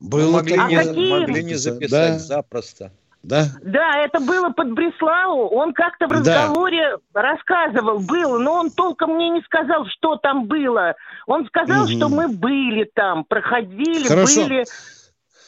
[0.00, 1.10] Было могли, а не, какие...
[1.10, 2.18] могли не записать да.
[2.18, 2.92] запросто.
[3.26, 3.46] Да?
[3.60, 5.48] Да, это было под Бреславу.
[5.48, 7.22] Он как-то в разговоре да.
[7.22, 10.94] рассказывал, был, но он толком мне не сказал, что там было.
[11.26, 11.90] Он сказал, угу.
[11.90, 14.44] что мы были там, проходили, Хорошо.
[14.44, 14.64] были.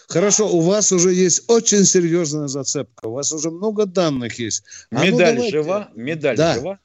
[0.08, 4.64] Хорошо, у вас уже есть очень серьезная зацепка, у вас уже много данных есть.
[4.90, 5.88] А ну, медаль ну, жива?
[5.94, 6.54] Медаль да.
[6.54, 6.78] жива?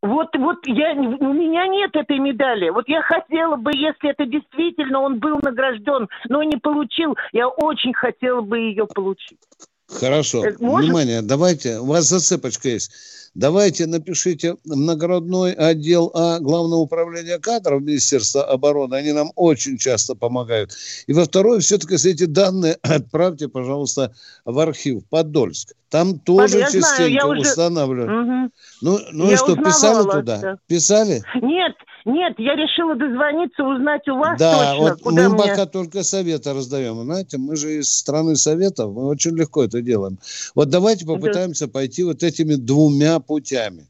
[0.00, 2.70] Вот, вот я, у меня нет этой медали.
[2.70, 7.92] Вот я хотела бы, если это действительно он был награжден, но не получил, я очень
[7.92, 9.40] хотела бы ее получить.
[9.88, 10.44] Хорошо.
[10.44, 10.52] Э?
[10.58, 12.90] Внимание, давайте, у вас зацепочка есть.
[13.36, 18.94] Давайте напишите в наградной отдел А Главного управления кадров Министерства обороны.
[18.94, 20.72] Они нам очень часто помогают.
[21.06, 24.14] И во второе, все-таки эти данные отправьте, пожалуйста,
[24.46, 25.74] в архив Подольск.
[25.90, 28.10] Там тоже я частенько знаю, устанавливают.
[28.10, 28.52] Угу.
[28.80, 30.38] Ну, ну и что, писали туда?
[30.38, 30.58] Да.
[30.66, 31.22] Писали?
[31.42, 31.74] Нет,
[32.06, 34.76] нет, я решила дозвониться, узнать у вас да, точно.
[34.80, 35.38] Вот куда мы мне...
[35.38, 37.02] пока только советы раздаем.
[37.02, 40.16] Знаете, мы же из страны советов, мы очень легко это делаем.
[40.54, 41.72] Вот давайте попытаемся да.
[41.72, 43.88] пойти вот этими двумя путями.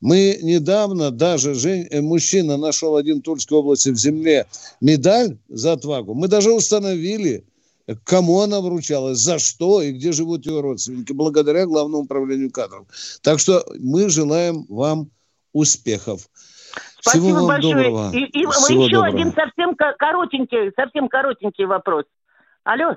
[0.00, 1.88] Мы недавно, даже жен...
[1.90, 4.46] Э, мужчина нашел один Тульской области в земле
[4.80, 6.14] медаль за отвагу.
[6.14, 7.44] Мы даже установили,
[8.04, 12.86] кому она вручалась, за что и где живут ее родственники, благодаря Главному управлению кадров.
[13.22, 15.10] Так что мы желаем вам
[15.52, 16.28] успехов.
[17.00, 17.74] Спасибо Всего вам большое.
[17.74, 18.10] Доброго.
[18.12, 19.14] И, и Всего еще доброго.
[19.14, 22.04] один совсем коротенький, совсем коротенький вопрос.
[22.64, 22.96] Алло?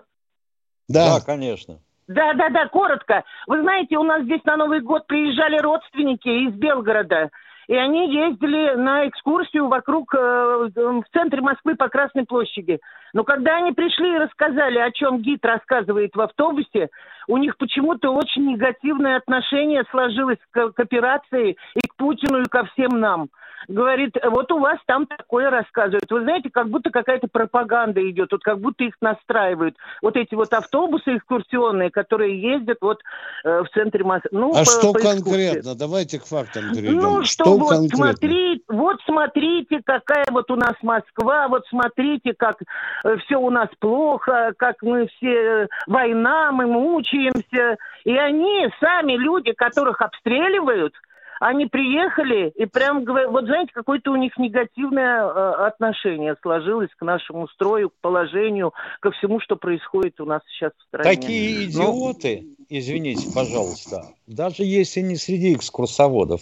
[0.88, 1.80] Да, да конечно.
[2.08, 3.24] Да, да, да, коротко.
[3.48, 7.30] Вы знаете, у нас здесь на Новый год приезжали родственники из Белгорода.
[7.68, 12.82] И они ездили на экскурсию вокруг, э, в центре Москвы по Красной площади.
[13.14, 16.90] Но когда они пришли и рассказали, о чем гид рассказывает в автобусе,
[17.28, 22.66] у них почему-то очень негативное отношение сложилось к, к операции и к Путину, и ко
[22.66, 23.30] всем нам
[23.68, 26.10] говорит, вот у вас там такое рассказывают.
[26.10, 29.76] Вы знаете, как будто какая-то пропаганда идет, вот как будто их настраивают.
[30.02, 33.00] Вот эти вот автобусы экскурсионные, которые ездят вот
[33.44, 34.30] э, в центре Москвы.
[34.32, 35.76] Ну, а по, что по конкретно?
[35.76, 36.98] Давайте к фактам перейдем.
[36.98, 37.98] Ну, что, что вот, конкретно?
[37.98, 42.58] смотри, вот смотрите, какая вот у нас Москва, вот смотрите, как
[43.04, 46.66] э, все у нас плохо, как мы все, э, война, мы
[47.12, 47.78] мучаемся.
[48.06, 50.94] И они, сами люди, которых обстреливают,
[51.40, 57.04] они приехали и прям говорят, вот знаете, какое-то у них негативное э, отношение сложилось к
[57.04, 61.16] нашему строю, к положению, ко всему, что происходит у нас сейчас в стране.
[61.16, 62.66] Такие ну, идиоты, Но...
[62.70, 66.42] извините, пожалуйста, даже если не среди экскурсоводов,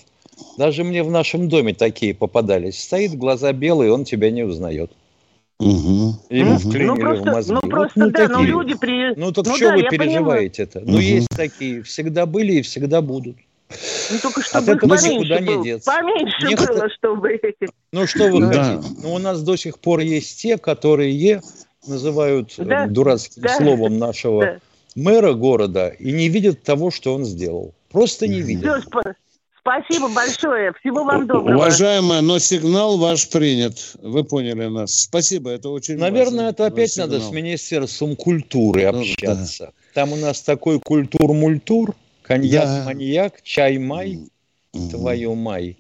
[0.58, 2.84] даже мне в нашем доме такие попадались.
[2.84, 4.92] Стоит, глаза белые, он тебя не узнает.
[5.60, 6.16] Угу.
[6.30, 6.60] Ему угу.
[6.60, 7.54] вклинили ну, просто, в мозги.
[7.54, 8.38] Ну, просто, вот, ну, да, такие.
[8.38, 9.16] но люди при...
[9.16, 10.80] Ну, так ну, что да, вы переживаете это?
[10.80, 10.92] Угу.
[10.92, 13.36] Ну, есть такие, всегда были и всегда будут.
[14.10, 15.58] Ну, только чтобы От поменьше никуда был.
[15.58, 15.92] не деться.
[15.92, 17.40] Поменьше Мне было, чтобы...
[17.92, 18.64] Ну, что вы да.
[18.64, 18.96] хотите?
[19.04, 21.42] Ну, у нас до сих пор есть те, которые
[21.86, 22.88] называют э, да.
[22.88, 23.58] дурацким да.
[23.58, 24.60] словом нашего да.
[24.96, 27.74] мэра города и не видят того, что он сделал.
[27.92, 28.84] Просто не видят.
[28.84, 29.14] Все,
[29.70, 30.74] спасибо большое.
[30.80, 31.58] Всего вам доброго.
[31.58, 33.96] Уважаемая, но сигнал ваш принят.
[34.02, 34.94] Вы поняли нас.
[35.02, 36.50] Спасибо, это очень Наверное, важно.
[36.50, 39.66] это опять надо с Министерством культуры ну, общаться.
[39.66, 40.02] Да.
[40.02, 41.96] Там у нас такой культур-мультур.
[42.24, 42.84] Коньяк, да.
[42.86, 44.20] маньяк, чай-май,
[44.74, 45.78] mm твою май.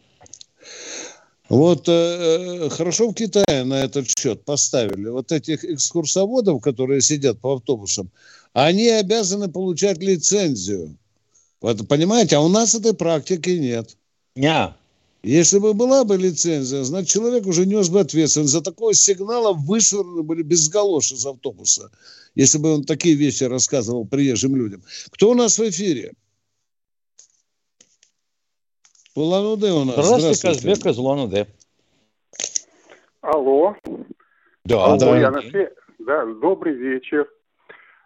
[1.48, 5.10] Вот э, э, хорошо в Китае на этот счет поставили.
[5.10, 8.10] Вот этих экскурсоводов, которые сидят по автобусам,
[8.54, 10.96] они обязаны получать лицензию.
[11.62, 13.98] Вот, понимаете, а у нас этой практики нет.
[14.36, 14.74] Не.
[15.22, 18.54] Если бы была бы лицензия, значит, человек уже нес бы ответственность.
[18.54, 21.92] За такого сигнала вышвырнули были без галоши из автобуса,
[22.36, 24.82] если бы он такие вещи рассказывал приезжим людям.
[25.12, 26.14] Кто у нас в эфире?
[29.16, 29.96] Улан-Удэ у нас.
[29.96, 30.70] Здравствуйте, Здравствуйте.
[30.78, 31.48] Казбек из Улан-Удэ.
[33.20, 33.76] Алло.
[34.64, 35.20] Да, Алло, да.
[35.20, 35.42] Я на
[36.00, 36.26] да.
[36.42, 37.28] Добрый вечер.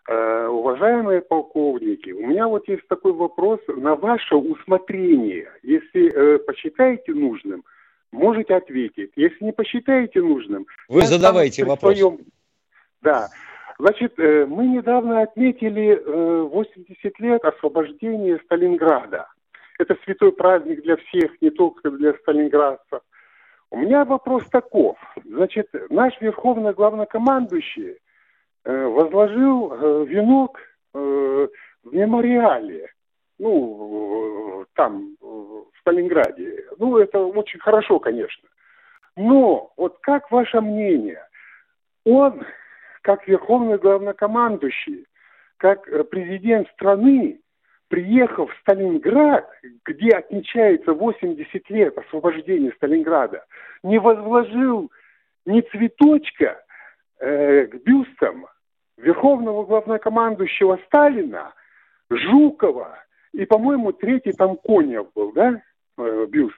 [0.09, 5.49] Э, уважаемые полковники, у меня вот есть такой вопрос на ваше усмотрение.
[5.61, 7.63] Если э, посчитаете нужным,
[8.11, 9.11] можете ответить.
[9.15, 10.65] Если не посчитаете нужным...
[10.89, 11.97] Вы задавайте вопрос.
[11.97, 12.19] Своем...
[13.01, 13.29] Да.
[13.79, 19.27] Значит, э, мы недавно отметили э, 80 лет освобождения Сталинграда.
[19.79, 23.01] Это святой праздник для всех, не только для сталинградцев.
[23.71, 24.97] У меня вопрос таков.
[25.25, 27.97] Значит, наш верховный главнокомандующий
[28.71, 30.60] возложил э, венок
[30.93, 31.47] э,
[31.84, 32.89] в мемориале,
[33.39, 36.65] ну, э, там, в Сталинграде.
[36.78, 38.47] Ну, это очень хорошо, конечно.
[39.15, 41.21] Но, вот как ваше мнение,
[42.06, 42.45] он,
[43.02, 45.06] как верховный главнокомандующий,
[45.58, 47.41] как э, президент страны,
[47.89, 49.47] приехав в Сталинград,
[49.86, 53.45] где отмечается 80 лет освобождения Сталинграда,
[53.84, 54.91] не возложил
[55.45, 56.63] ни цветочка
[57.19, 58.47] э, к бюстам
[58.97, 61.53] верховного главнокомандующего Сталина,
[62.10, 62.99] Жукова
[63.34, 65.62] и, по-моему, третий там Конев был, да,
[65.97, 66.56] э, бюст.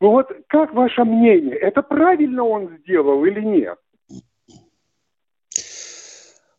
[0.00, 3.78] Ну вот как ваше мнение, это правильно он сделал или нет?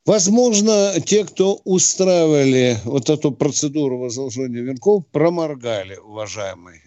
[0.06, 6.82] Возможно, те, кто устраивали вот эту процедуру возложения венков, проморгали, уважаемые.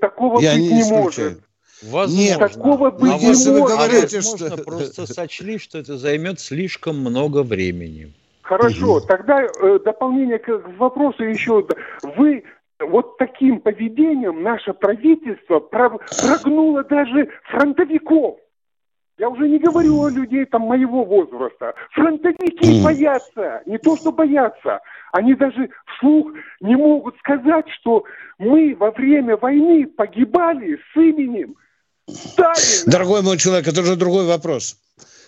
[0.00, 1.40] Такого Я быть не, не может.
[1.82, 2.20] Возможно.
[2.20, 3.46] Нет, такого быть а не может.
[3.46, 4.64] Вы говорите, а возможно, что...
[4.64, 8.12] просто сочли, что это займет слишком много времени.
[8.42, 9.06] Хорошо, угу.
[9.06, 11.66] тогда э, дополнение к, к вопросу еще.
[12.02, 12.44] Вы
[12.80, 18.38] вот таким поведением наше правительство прогнуло даже фронтовиков.
[19.18, 21.74] Я уже не говорю о людей там моего возраста.
[21.90, 24.80] Фронтовики боятся, не то что боятся,
[25.12, 28.04] они даже вслух не могут сказать, что
[28.38, 31.54] мы во время войны погибали с именем.
[32.86, 34.76] Дорогой мой человек, это уже другой вопрос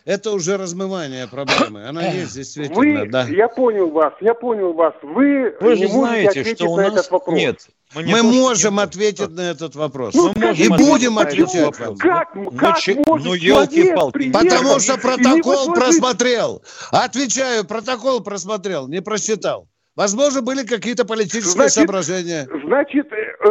[0.05, 1.87] это уже размывание проблемы.
[1.87, 3.25] Она есть действительно, Вы, да.
[3.29, 4.95] Я понял вас, я понял вас.
[5.03, 7.11] Вы, Вы же знаете, что у нас...
[7.29, 8.85] Нет, мы, мы можем нет.
[8.85, 10.15] ответить на этот вопрос.
[10.15, 11.77] Ну, мы и будем отвечать.
[11.99, 14.33] Как, ну, как ну, может ну, елки-палки.
[14.33, 16.63] Потому что протокол просмотрел.
[16.91, 19.69] Отвечаю, протокол просмотрел, не просчитал.
[19.95, 22.49] Возможно, были какие-то политические значит, соображения.
[22.65, 23.43] Значит, э,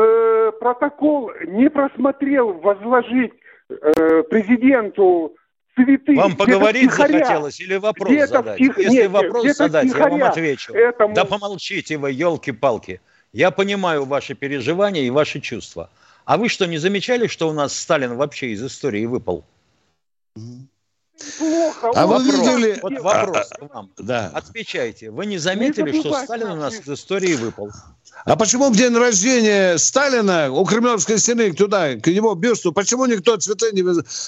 [0.51, 3.33] протокол не просмотрел возложить
[3.69, 5.35] э, президенту
[5.75, 6.15] цветы.
[6.15, 8.57] Вам поговорить захотелось или вопрос задать?
[8.57, 8.77] Тих...
[8.77, 10.73] Если нет, вопрос нет, задать, я вам отвечу.
[10.73, 11.15] Этому...
[11.15, 13.01] Да помолчите вы, елки-палки.
[13.33, 15.89] Я понимаю ваши переживания и ваши чувства.
[16.25, 19.43] А вы что, не замечали, что у нас Сталин вообще из истории выпал?
[21.37, 21.91] Плохо.
[21.95, 22.79] А вы видели...
[22.81, 23.91] Вот вопрос а, к вам.
[23.97, 24.31] Да.
[24.33, 25.11] Отвечайте.
[25.11, 27.71] Вы не заметили, не что Сталин у нас из истории выпал?
[28.25, 33.37] А почему в день рождения Сталина у Кремлевской стены туда, к его бюсту, почему никто
[33.37, 33.83] цветы не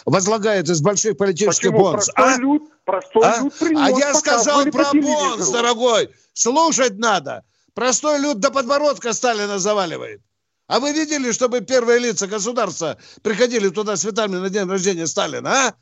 [0.05, 1.91] возлагает из больших политических почему?
[1.91, 2.09] бонс?
[2.09, 2.37] Простой а?
[2.37, 3.39] люд, простой а?
[3.39, 6.09] люд принес, а я сказал про бонс, дорогой.
[6.33, 7.43] Слушать надо.
[7.73, 10.21] Простой люд до подбородка Сталина заваливает.
[10.67, 15.67] А вы видели, чтобы первые лица государства приходили туда с цветами на день рождения Сталина,
[15.67, 15.73] а?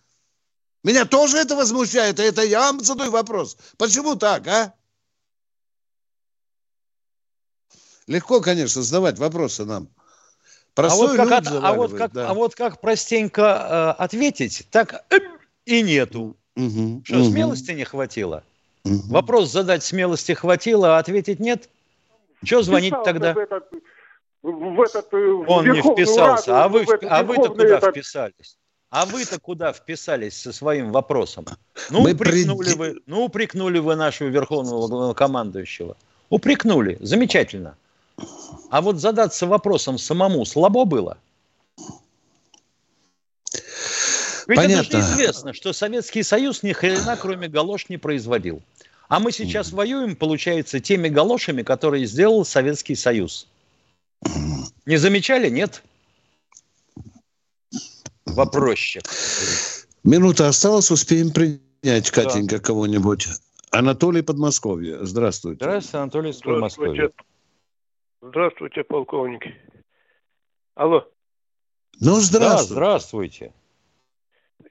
[0.83, 3.57] Меня тоже это возмущает, и это я вам задаю вопрос.
[3.77, 4.73] Почему так, а?
[8.07, 9.87] Легко, конечно, задавать вопросы нам.
[10.75, 12.29] а вот, как от, а, вот как, да.
[12.29, 15.19] а вот как простенько э, ответить, так э,
[15.65, 16.35] и нету.
[16.55, 17.25] Угу, Что, угу.
[17.25, 18.43] смелости не хватило?
[18.83, 19.13] Угу.
[19.13, 21.69] Вопрос задать смелости хватило, а ответить нет?
[22.43, 23.33] Что звонить Писал тогда?
[23.33, 23.69] В этот,
[24.41, 27.91] в этот, э, Он не вписался, Раду, а вы, а вы-то куда этот...
[27.91, 28.57] вписались?
[28.91, 31.45] А вы-то куда вписались со своим вопросом?
[31.89, 32.77] Ну, Мы упрекнули пред...
[32.77, 35.95] вы, ну, упрекнули вы нашего верховного командующего.
[36.29, 36.97] Упрекнули.
[36.99, 37.77] Замечательно.
[38.69, 41.17] А вот задаться вопросом самому слабо было?
[44.47, 44.97] Ведь Понятно.
[44.97, 48.61] это же известно, что Советский Союз ни хрена кроме галош не производил.
[49.07, 53.47] А мы сейчас воюем, получается, теми галошами, которые сделал Советский Союз.
[54.85, 55.49] Не замечали?
[55.49, 55.81] Нет?
[58.31, 59.03] Вопросчик.
[60.03, 62.63] Минута осталась, успеем принять, Катенька, да.
[62.63, 63.27] кого-нибудь.
[63.71, 65.05] Анатолий Подмосковье.
[65.05, 65.63] Здравствуйте.
[65.63, 67.11] Здравствуйте, Анатолий из Подмосковья.
[68.21, 69.43] Здравствуйте, полковник.
[70.75, 71.07] Алло.
[71.99, 72.39] Ну, здравствуйте.
[72.39, 73.53] Да, здравствуйте.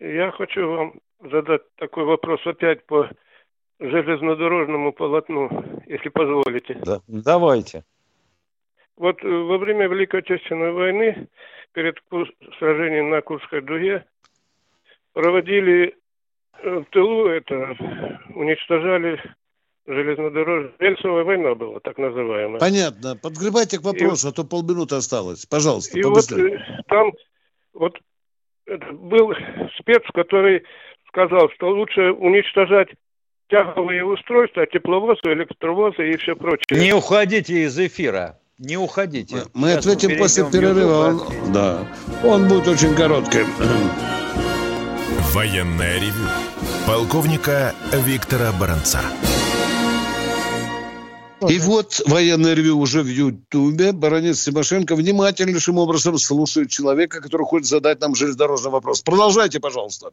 [0.01, 3.09] Я хочу вам задать такой вопрос опять по
[3.79, 5.49] железнодорожному полотну,
[5.87, 6.81] если позволите.
[6.85, 7.85] Да, давайте.
[9.01, 11.27] Вот э, во время Великой Отечественной войны,
[11.73, 11.97] перед
[12.59, 14.05] сражением на Курской дуге,
[15.15, 15.97] проводили
[16.63, 17.79] э, в тылу это,
[18.35, 19.19] уничтожали
[19.87, 22.61] железнодорожная рельсовая война была, так называемая.
[22.61, 23.17] Понятно.
[23.17, 25.47] Подгребайте к вопросу, и, а то полминуты осталось.
[25.47, 26.59] Пожалуйста, И побыстрее.
[26.59, 27.13] вот э, там
[27.73, 27.99] вот
[28.67, 29.33] был
[29.79, 30.65] спец, который
[31.09, 32.91] сказал, что лучше уничтожать
[33.49, 36.67] тяговые устройства, тепловозы, электровозы и все прочее.
[36.71, 38.40] Не уходите из эфира.
[38.61, 39.37] Не уходите.
[39.55, 41.09] Мы, мы ответим после перерыва.
[41.09, 41.87] Он, да,
[42.23, 43.47] он будет очень коротким.
[45.33, 46.29] Военная ревю.
[46.87, 49.01] Полковника Виктора Баранца.
[51.49, 53.93] И вот военное ревю уже в Ютубе.
[53.93, 59.01] Баронец Тимошенко внимательнейшим образом слушает человека, который хочет задать нам железнодорожный вопрос.
[59.01, 60.11] Продолжайте, пожалуйста.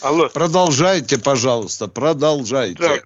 [0.00, 0.28] Алло.
[0.32, 2.80] Продолжайте, пожалуйста, продолжайте.
[2.80, 3.04] Так,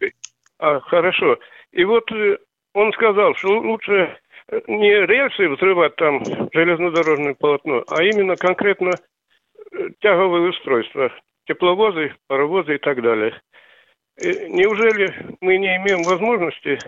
[0.58, 1.38] а, хорошо.
[1.72, 2.36] И вот э,
[2.74, 9.88] он сказал, что лучше э, не рельсы взрывать там железнодорожное полотно, а именно конкретно э,
[10.00, 11.12] тяговые устройства,
[11.46, 13.40] тепловозы, паровозы и так далее.
[14.16, 16.78] Э, неужели мы не имеем возможности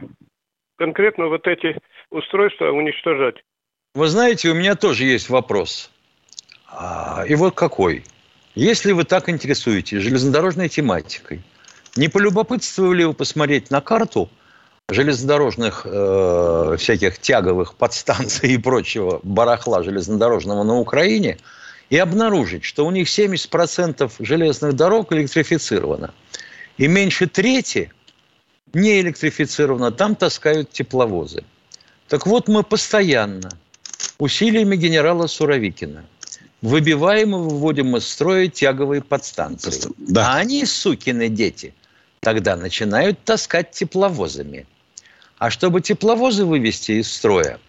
[0.76, 1.78] конкретно вот эти
[2.10, 3.36] устройства уничтожать?
[3.94, 5.90] Вы знаете, у меня тоже есть вопрос.
[6.68, 8.04] А, и вот какой.
[8.54, 11.42] Если вы так интересуетесь железнодорожной тематикой,
[11.96, 14.28] не полюбопытствовали вы посмотреть на карту
[14.88, 21.38] железнодорожных э, всяких тяговых подстанций и прочего барахла железнодорожного на Украине
[21.90, 26.12] и обнаружить, что у них 70% железных дорог электрифицировано–
[26.78, 27.92] и меньше трети
[28.74, 31.44] не электрифицировано, там таскают тепловозы.
[32.08, 33.50] Так вот, мы постоянно
[34.18, 36.04] усилиями генерала Суровикина
[36.62, 39.92] выбиваем и выводим из строя тяговые подстанции.
[39.98, 40.34] Да.
[40.34, 41.74] А они, сукины дети,
[42.20, 44.66] тогда начинают таскать тепловозами.
[45.38, 47.60] А чтобы тепловозы вывести из строя,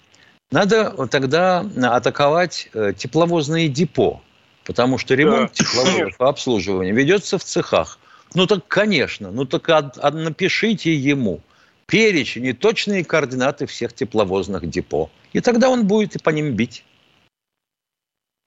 [0.51, 4.21] надо тогда атаковать э, тепловозные депо,
[4.65, 5.63] потому что ремонт да.
[5.65, 7.99] тепловозов и обслуживание ведется в цехах.
[8.33, 11.41] Ну так, конечно, ну так от, от, напишите ему
[11.87, 15.09] перечень и точные координаты всех тепловозных депо.
[15.33, 16.85] И тогда он будет и по ним бить.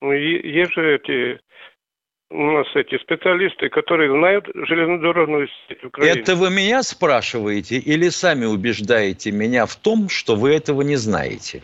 [0.02, 1.40] Ну, есть же эти
[2.30, 6.18] у нас эти специалисты, которые знают железнодорожную сеть Украины.
[6.18, 11.62] Это вы меня спрашиваете или сами убеждаете меня в том, что вы этого не знаете?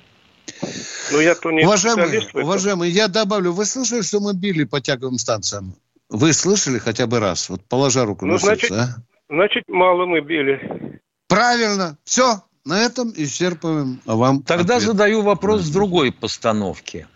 [1.13, 5.19] Ну, я то не уважаемый, уважаемый, я добавлю, вы слышали, что мы били по тяговым
[5.19, 5.75] станциям?
[6.09, 7.49] Вы слышали хотя бы раз?
[7.49, 9.33] Вот положа руку ну, на значит, сердце, а?
[9.33, 11.01] Значит, мало мы били.
[11.29, 11.99] Правильно.
[12.05, 14.89] Все, на этом исчерпываем а вам Тогда ответ.
[14.89, 17.07] задаю вопрос с другой постановки.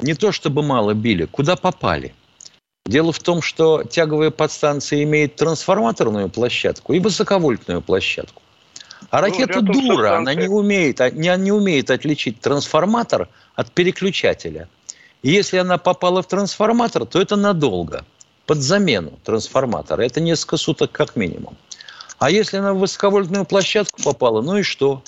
[0.00, 2.14] Не то чтобы мало били, куда попали?
[2.86, 8.42] Дело в том, что тяговая подстанция имеет трансформаторную площадку и высоковольтную площадку.
[9.10, 13.72] А ну, ракета ну, дура, она не умеет, а, не, не умеет отличить трансформатор от
[13.72, 14.68] переключателя.
[15.22, 18.04] И если она попала в трансформатор, то это надолго,
[18.46, 20.02] под замену трансформатора.
[20.02, 21.56] Это несколько суток как минимум.
[22.18, 25.02] А если она в высоковольтную площадку попала, ну и что?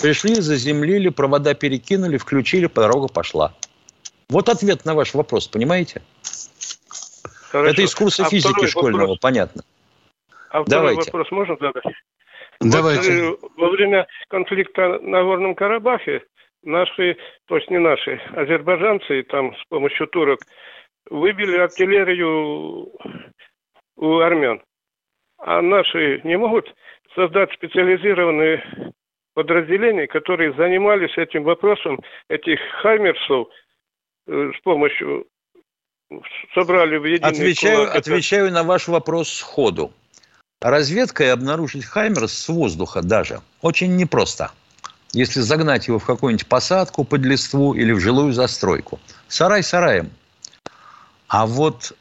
[0.00, 3.54] Пришли, заземлили, провода перекинули, включили, дорога пошла.
[4.28, 6.02] Вот ответ на ваш вопрос, понимаете?
[7.52, 7.70] Хорошо.
[7.70, 9.18] Это из курса а физики школьного, вопрос.
[9.18, 9.62] понятно.
[10.48, 11.10] А второй Давайте.
[11.10, 11.84] вопрос можно задать?
[12.60, 13.26] Давайте.
[13.26, 16.22] Вот, э, во время конфликта на Горном Карабахе
[16.62, 20.40] наши, то есть не наши, азербайджанцы там с помощью турок
[21.10, 22.90] выбили артиллерию
[23.96, 24.62] у армян.
[25.36, 26.74] А наши не могут
[27.14, 28.94] создать специализированные
[29.34, 33.48] подразделения, которые занимались этим вопросом, этих хаймерсов
[34.26, 35.26] э, с помощью
[36.54, 37.96] собрали в единый отвечаю, кулак.
[37.96, 39.92] Отвечаю на ваш вопрос сходу.
[40.60, 44.52] Разведкой обнаружить Хаймерс с воздуха даже очень непросто.
[45.12, 49.00] Если загнать его в какую-нибудь посадку под листву или в жилую застройку.
[49.28, 50.10] Сарай сараем.
[51.28, 51.92] А вот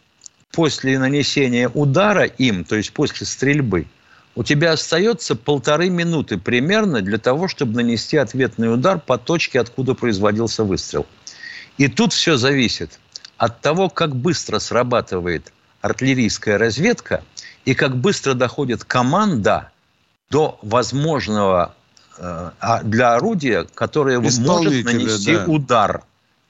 [0.52, 3.88] после нанесения удара им, то есть после стрельбы,
[4.36, 9.94] у тебя остается полторы минуты примерно для того, чтобы нанести ответный удар по точке, откуда
[9.94, 11.06] производился выстрел.
[11.78, 13.00] И тут все зависит
[13.42, 17.24] от того, как быстро срабатывает артиллерийская разведка
[17.66, 19.72] и как быстро доходит команда
[20.30, 21.74] до возможного
[22.20, 25.46] э, а, для орудия, которое может нанести да.
[25.48, 26.04] удар,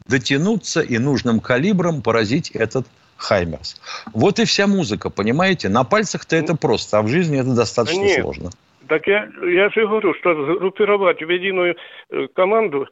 [0.06, 2.86] дотянуться и нужным калибром поразить этот
[3.16, 3.80] Хаймерс.
[4.14, 5.70] Вот и вся музыка, понимаете?
[5.70, 8.22] На пальцах-то это просто, а в жизни это достаточно Нет.
[8.22, 8.50] сложно.
[8.90, 11.78] Так я, я же говорю, что группировать в единую
[12.10, 12.86] э, команду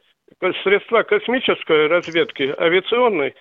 [0.64, 3.36] средства космической разведки, авиационной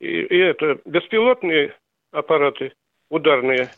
[0.00, 1.74] и, и это беспилотные
[2.12, 2.72] аппараты
[3.10, 3.70] ударные.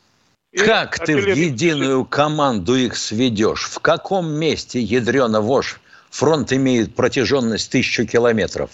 [0.57, 3.67] Как ты в единую команду их сведешь?
[3.67, 8.71] В каком месте, ядрена вошь, фронт имеет протяженность тысячу километров?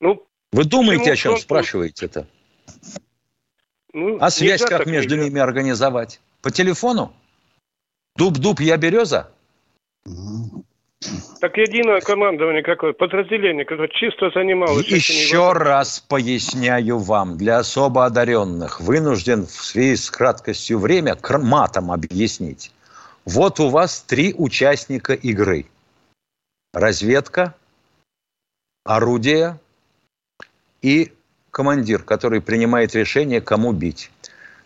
[0.00, 1.42] Ну, Вы думаете, о чем фронт...
[1.42, 2.26] спрашиваете-то?
[3.92, 5.28] Ну, а связь как между нельзя.
[5.28, 6.20] ними организовать?
[6.40, 7.12] По телефону?
[8.16, 9.30] Дуб-дуб, я береза?
[11.40, 14.86] Так единое командование какое, подразделение, которое чисто занималось...
[14.86, 22.72] Еще раз поясняю вам, для особо одаренных, вынужден в связи с краткостью время матом объяснить.
[23.24, 25.64] Вот у вас три участника игры.
[26.74, 27.54] Разведка,
[28.84, 29.58] орудие
[30.82, 31.12] и
[31.50, 34.10] командир, который принимает решение, кому бить.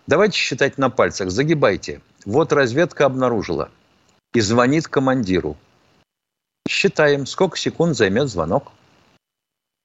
[0.08, 2.00] Давайте считать на пальцах, загибайте.
[2.26, 3.70] Вот разведка обнаружила
[4.34, 5.56] и звонит командиру.
[6.68, 8.72] Считаем, сколько секунд займет звонок.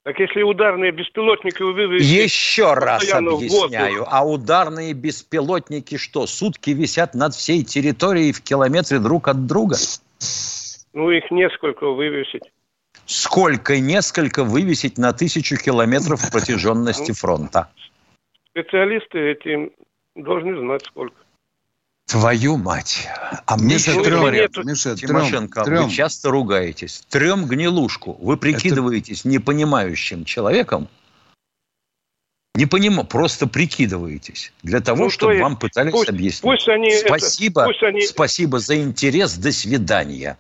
[0.04, 2.02] Так если ударные беспилотники вывели...
[2.02, 4.06] Еще раз объясняю.
[4.08, 9.76] А ударные беспилотники что, сутки висят над всей территорией в километре друг от друга?
[10.94, 12.44] Ну, их несколько вывесить
[13.10, 17.70] сколько несколько вывесить на тысячу километров протяженности фронта?
[18.52, 19.72] Специалисты этим
[20.16, 21.16] должны знать сколько.
[22.10, 23.08] Твою мать.
[23.46, 25.84] А мне еще трем, говорят, Миша, Тимошенко, трем.
[25.84, 27.04] вы часто ругаетесь.
[27.08, 28.18] Трем гнилушку.
[28.20, 29.30] Вы прикидываетесь Это...
[29.30, 30.90] непонимающим человеком,
[32.56, 36.42] не понимаю, просто прикидываетесь для того, ну, чтобы вам пытались пусть, объяснить.
[36.42, 38.02] Пусть они спасибо, это, пусть они...
[38.02, 39.36] спасибо за интерес.
[39.36, 40.40] До свидания.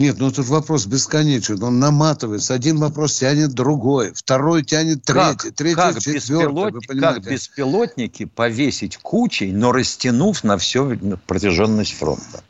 [0.00, 1.62] Нет, ну тут вопрос бесконечен.
[1.62, 2.54] Он наматывается.
[2.54, 6.72] Один вопрос тянет другой, второй тянет третий, как, третий как четвертый.
[6.72, 6.86] Беспилот...
[6.98, 10.96] Как беспилотники повесить кучей, но растянув на всю
[11.26, 12.42] протяженность фронта?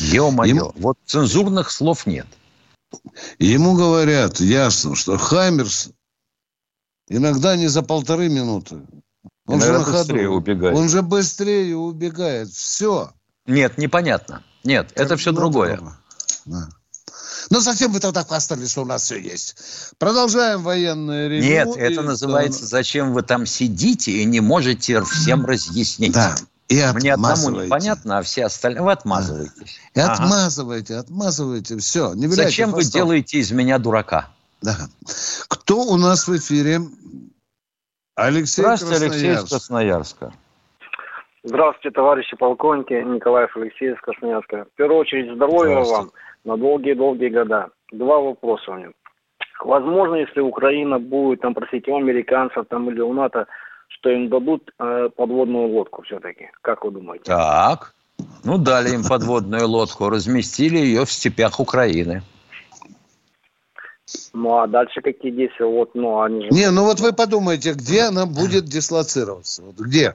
[0.00, 0.72] Ё-моё, Им...
[0.74, 2.26] вот цензурных слов нет.
[3.38, 5.90] Ему говорят ясно, что Хаймерс
[7.08, 8.80] иногда не за полторы минуты.
[9.46, 10.32] Он иногда же на ходу.
[10.32, 10.76] убегает.
[10.76, 12.48] Он же быстрее убегает.
[12.48, 13.12] Все.
[13.46, 14.42] Нет, непонятно.
[14.64, 15.80] Нет, как это все другое.
[16.44, 16.68] Да.
[17.50, 19.56] Ну, зачем вы тогда хвастали, что у нас все есть?
[19.98, 21.44] Продолжаем военное ревю.
[21.44, 22.04] Нет, это и...
[22.04, 26.34] называется «Зачем вы там сидите и не можете всем разъяснить?» Да.
[26.68, 28.82] И Мне одному непонятно, а все остальные...
[28.82, 29.78] Вы отмазываетесь.
[29.94, 30.12] И ага.
[30.14, 31.76] отмазываете, отмазываете.
[31.76, 34.30] Все, не Зачем вы делаете из меня дурака?
[34.62, 34.76] Да.
[35.48, 36.80] Кто у нас в эфире?
[38.14, 40.32] Алексей Здравствуйте, Алексей из Красноярска.
[41.44, 42.94] Здравствуйте, товарищи полковники.
[42.94, 44.66] Николаев Алексей из Красноярска.
[44.72, 46.12] В первую очередь, здоровья вам
[46.44, 47.68] на долгие-долгие года.
[47.92, 48.90] Два вопроса у меня.
[49.64, 53.46] Возможно, если Украина будет там просить у американцев там, или у НАТО,
[53.88, 56.50] что им дадут э, подводную лодку все-таки.
[56.62, 57.24] Как вы думаете?
[57.24, 57.94] Так.
[58.44, 62.22] Ну, дали им подводную лодку, разместили ее в степях Украины.
[64.32, 65.66] Ну, а дальше какие действия?
[65.66, 66.48] Вот, ну, они же...
[66.50, 69.62] Не, ну вот вы подумайте, где она будет дислоцироваться?
[69.62, 70.14] Вот где?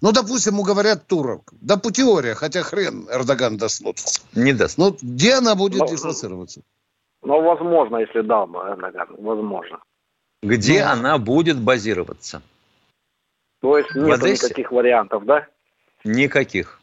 [0.00, 1.52] Ну, допустим, ему говорят турок.
[1.60, 4.10] Да по теории, хотя хрен Эрдоган даст лодку.
[4.34, 4.78] Не даст.
[4.78, 6.62] Ну, где она будет Но, дислоцироваться?
[7.22, 9.80] Ну, возможно, если дал бы Эрдоган, возможно.
[10.42, 12.42] Где ну, она будет базироваться?
[13.60, 15.46] То есть нет никаких вариантов, да?
[16.04, 16.80] Никаких.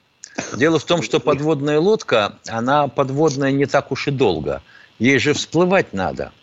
[0.57, 4.61] Дело в том, что подводная лодка, она подводная не так уж и долго.
[4.99, 6.33] Ей же всплывать надо,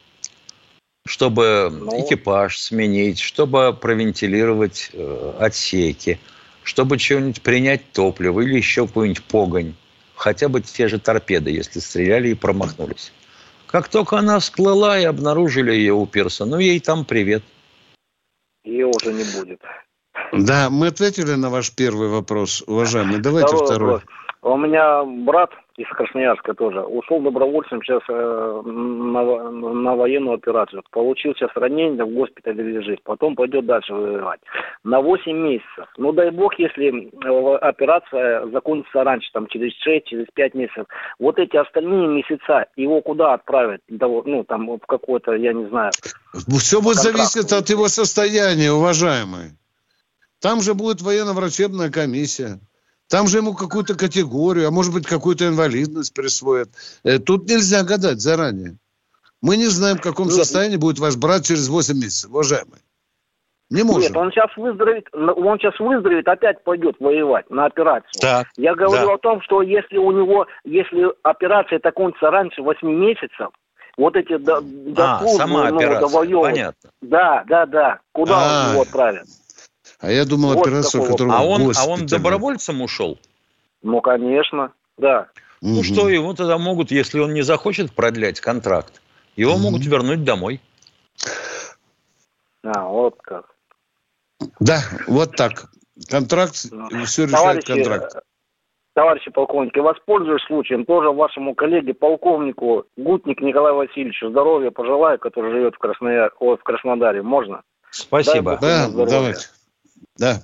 [1.06, 2.00] чтобы ну...
[2.00, 6.18] экипаж сменить, чтобы провентилировать э, отсеки–
[6.64, 9.74] чтобы что-нибудь принять топливо или еще какую-нибудь погонь.
[10.14, 13.12] Хотя бы те же торпеды, если стреляли и промахнулись.
[13.66, 17.42] Как только она всплыла и обнаружили ее у пирса, ну ей там привет.
[18.64, 19.60] Ее уже не будет.
[20.32, 23.20] Да, мы ответили на ваш первый вопрос, уважаемый.
[23.20, 23.66] Давайте второй.
[23.66, 23.92] второй.
[23.94, 24.10] Вопрос.
[24.42, 25.50] У меня брат
[25.82, 30.82] из Красноярска тоже ушел добровольцем сейчас э, на, на военную операцию.
[30.90, 33.02] Получил сейчас ранение, в госпитале лежит.
[33.02, 34.40] Потом пойдет дальше воевать.
[34.84, 35.86] На 8 месяцев.
[35.98, 40.86] Ну, дай бог, если э, операция закончится раньше, там, через 6, через 5 месяцев.
[41.18, 43.80] Вот эти остальные месяца его куда отправят?
[43.88, 45.90] Ну, там, в какой-то, я не знаю.
[46.58, 49.52] Все будет зависеть от его состояния, уважаемый.
[50.40, 52.60] Там же будет военно-врачебная комиссия.
[53.08, 56.70] Там же ему какую-то категорию, а может быть, какую-то инвалидность присвоят.
[57.04, 58.78] Э, тут нельзя гадать заранее.
[59.42, 62.78] Мы не знаем, в каком ну, состоянии будет ваш брат через 8 месяцев, уважаемый.
[63.70, 64.02] Не можем.
[64.02, 68.20] Нет, он сейчас выздоровеет, он сейчас выздоровеет, опять пойдет воевать на операцию.
[68.20, 69.14] Так, Я говорю да.
[69.14, 73.48] о том, что если у него, если операция закончится раньше 8 месяцев,
[73.96, 76.90] вот эти до, до а, сама ну, операция, понятно.
[77.00, 78.00] Да, да, да.
[78.12, 78.66] Куда А-а-а.
[78.66, 79.26] он его отправят?
[80.02, 83.18] А я думал, вот операцию, которую а он, а он добровольцем ушел?
[83.82, 85.28] Ну, конечно, да.
[85.60, 85.84] Ну угу.
[85.84, 89.00] что, ему тогда могут, если он не захочет продлять контракт,
[89.36, 89.62] его угу.
[89.62, 90.60] могут вернуть домой.
[92.64, 93.46] А, вот как.
[94.58, 95.70] Да, вот так.
[96.10, 98.16] Контракт, ну, все решает контракт.
[98.94, 105.74] Товарищи полковники, воспользуюсь случаем, тоже вашему коллеге, полковнику Гутник Николаю Васильевичу здоровья пожелаю, который живет
[105.76, 106.32] в, Краснояр...
[106.40, 107.22] О, в Краснодаре.
[107.22, 107.62] Можно?
[107.90, 108.58] Спасибо.
[108.60, 109.46] Да, давайте.
[110.16, 110.42] Да.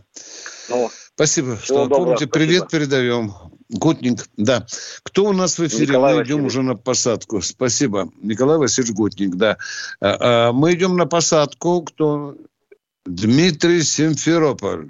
[0.68, 2.26] Ну, спасибо, что доброго, помните.
[2.26, 2.32] Спасибо.
[2.32, 3.32] Привет передаем.
[3.70, 4.64] Гутник, да.
[5.02, 5.88] Кто у нас в эфире?
[5.88, 7.42] Николай Мы идем уже на посадку.
[7.42, 8.08] Спасибо.
[8.22, 9.58] Николай Васильевич Гутник, да.
[10.00, 11.82] А, а, мы идем на посадку.
[11.82, 12.34] Кто?
[13.04, 14.88] Дмитрий Симферополь.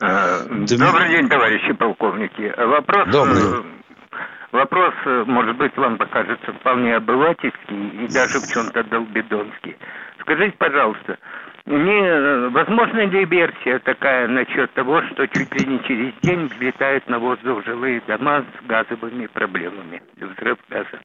[0.00, 0.78] А, Дмитрий...
[0.78, 2.54] Добрый день, товарищи полковники.
[2.56, 3.08] Вопрос...
[3.10, 3.42] Добрый.
[3.42, 3.62] Э,
[4.52, 9.76] вопрос, э, может быть, вам покажется вполне обывательский и даже в чем-то долбидонский.
[10.22, 11.18] Скажите, пожалуйста,
[11.68, 17.18] не, возможно ли версия такая насчет того, что чуть ли не через день взлетают на
[17.18, 20.98] воздух жилые дома с газовыми проблемами, взрыв газа?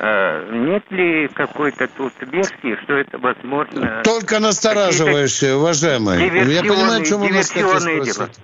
[0.00, 4.02] А, нет ли какой-то тут версии, что это возможно?
[4.04, 6.26] Только настораживающее, уважаемые.
[6.46, 8.38] Я понимаю, чем вы нас хотите спросить.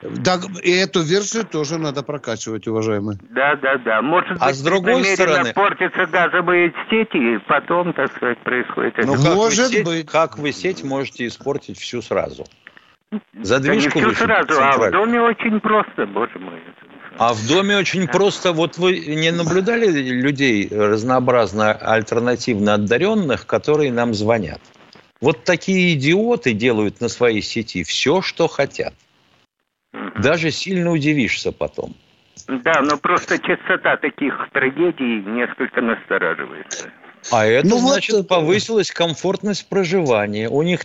[0.00, 3.18] Да, и эту версию тоже надо прокачивать, уважаемые.
[3.30, 4.00] Да, да, да.
[4.00, 5.52] Может а быть, с другой стороны...
[5.52, 9.34] портятся газовые сети, и потом, так сказать, происходит ну, это.
[9.34, 10.06] Может сеть, быть.
[10.06, 12.46] Как вы сеть можете испортить всю сразу?
[13.40, 16.60] Задвижку да не всю сразу, а в доме очень просто, боже мой.
[17.16, 18.52] А в доме очень просто.
[18.52, 24.60] Вот вы не наблюдали людей разнообразно альтернативно одаренных, которые нам звонят?
[25.20, 28.94] Вот такие идиоты делают на своей сети все, что хотят.
[30.16, 31.94] Даже сильно удивишься потом.
[32.46, 36.88] Да, но просто частота таких трагедий несколько настораживает.
[37.30, 40.48] А это ну, значит вот повысилась комфортность проживания.
[40.48, 40.80] У них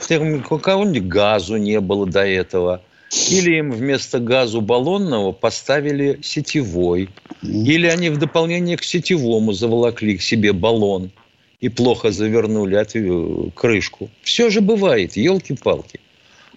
[0.50, 2.82] у кого-нибудь газу не было до этого.
[3.30, 7.10] Или им вместо газу баллонного поставили сетевой.
[7.44, 11.12] Или они в дополнение к сетевому заволокли к себе баллон
[11.60, 14.10] и плохо завернули от, э, крышку.
[14.24, 16.00] Все же бывает, елки-палки.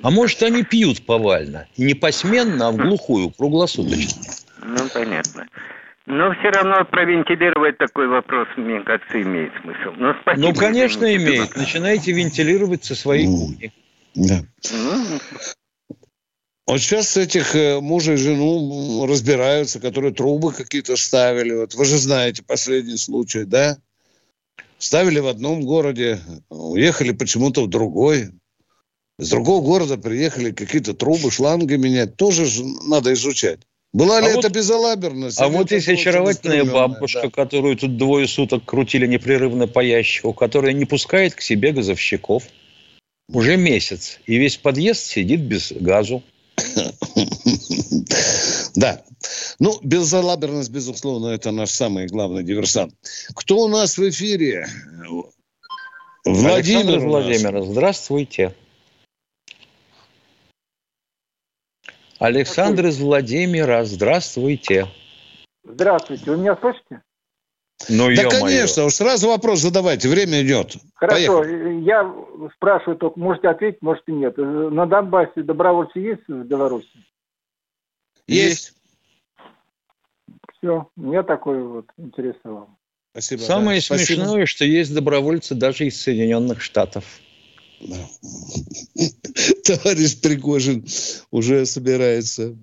[0.03, 1.66] А может, они пьют повально.
[1.76, 4.22] Не посменно, а в глухую, круглосуточно.
[4.62, 5.47] Ну, понятно.
[6.07, 9.92] Но все равно провентилировать такой вопрос, мне кажется, имеет смысл.
[9.97, 11.57] Но ну, спасибо, ну, конечно, имеет.
[11.57, 13.72] Начинайте вентилировать со своей кухни.
[14.14, 14.40] Да.
[14.72, 15.18] Ну,
[16.66, 21.55] вот сейчас этих э, мужа и жену разбираются, которые трубы какие-то ставили.
[21.55, 23.76] Вот вы же знаете последний случай, да?
[24.78, 28.30] Ставили в одном городе, уехали почему-то в другой.
[29.18, 32.16] С другого города приехали какие-то трубы, шланги менять.
[32.16, 33.60] Тоже же надо изучать.
[33.92, 35.40] Была ли а это вот, безалаберность?
[35.40, 37.30] А вот есть очаровательная бабушка, да.
[37.30, 42.44] которую тут двое суток крутили непрерывно по ящику, которая не пускает к себе газовщиков.
[43.32, 44.18] Уже месяц.
[44.26, 46.22] И весь подъезд сидит без газу.
[48.74, 49.02] Да.
[49.58, 52.94] Ну, безалаберность, безусловно, это наш самый главный диверсант.
[53.34, 54.68] Кто у нас в эфире?
[56.26, 58.54] Владимир Владимир, здравствуйте.
[62.18, 64.86] Александр из Владимира, здравствуйте.
[65.64, 67.02] Здравствуйте, вы меня слышите?
[67.90, 70.76] Ну, да, конечно, уж сразу вопрос задавайте, время идет.
[70.94, 71.82] Хорошо, Поехали.
[71.82, 72.14] я
[72.54, 74.34] спрашиваю только, можете ответить, можете нет.
[74.38, 76.88] На Донбассе добровольцы есть в Беларуси?
[78.26, 78.72] Есть.
[80.56, 82.70] Все, меня такой вот интересовал.
[83.12, 83.40] Спасибо.
[83.40, 83.96] Самое да.
[83.96, 84.46] смешное, Спасибо.
[84.46, 87.04] что есть добровольцы даже из Соединенных Штатов.
[87.80, 87.96] Да.
[89.64, 90.86] Товарищ Пригожин
[91.31, 92.57] уже собирается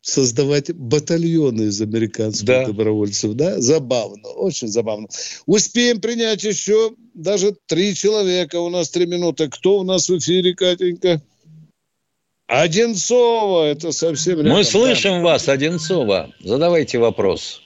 [0.00, 2.66] создавать батальоны из американских да.
[2.66, 3.34] добровольцев.
[3.34, 3.58] Да?
[3.60, 5.08] Забавно, очень забавно.
[5.46, 8.60] Успеем принять еще даже три человека.
[8.60, 9.48] У нас три минуты.
[9.48, 11.22] Кто у нас в эфире, Катенька?
[12.46, 14.52] Одинцова, это совсем рядом.
[14.52, 15.20] Мы слышим да.
[15.22, 16.30] вас, Одинцова.
[16.40, 17.62] Задавайте вопрос.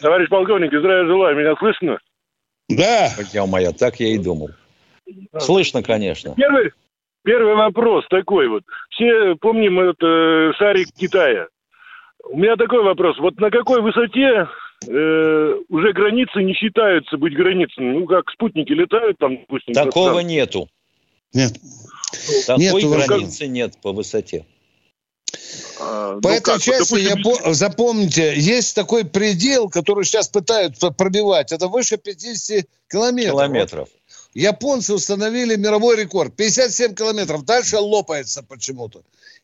[0.00, 1.36] Товарищ полковник, здравия желаю.
[1.36, 1.98] Меня слышно?
[2.68, 3.12] Да.
[3.32, 4.50] Я моя, так я и думал.
[5.38, 6.34] Слышно, конечно.
[6.36, 6.72] Первый,
[7.26, 8.62] первый вопрос такой вот.
[8.90, 11.48] Все помним это шарик Китая.
[12.24, 13.18] У меня такой вопрос.
[13.18, 14.48] Вот на какой высоте
[14.86, 17.98] э, уже границы не считаются быть границами?
[17.98, 19.74] Ну, как спутники летают там, допустим.
[19.74, 20.68] Такого нету.
[21.34, 21.52] Нет.
[22.46, 23.48] Такой нет, границы как...
[23.48, 24.46] нет по высоте.
[25.80, 26.62] А, по ну этой как?
[26.62, 27.46] части, вот, допустим...
[27.46, 31.52] я, запомните, есть такой предел, который сейчас пытаются пробивать.
[31.52, 33.34] Это выше 50 километров.
[33.34, 33.88] Километров.
[34.36, 36.36] Японцы установили мировой рекорд.
[36.36, 37.46] 57 километров.
[37.46, 38.98] Дальше лопается почему-то.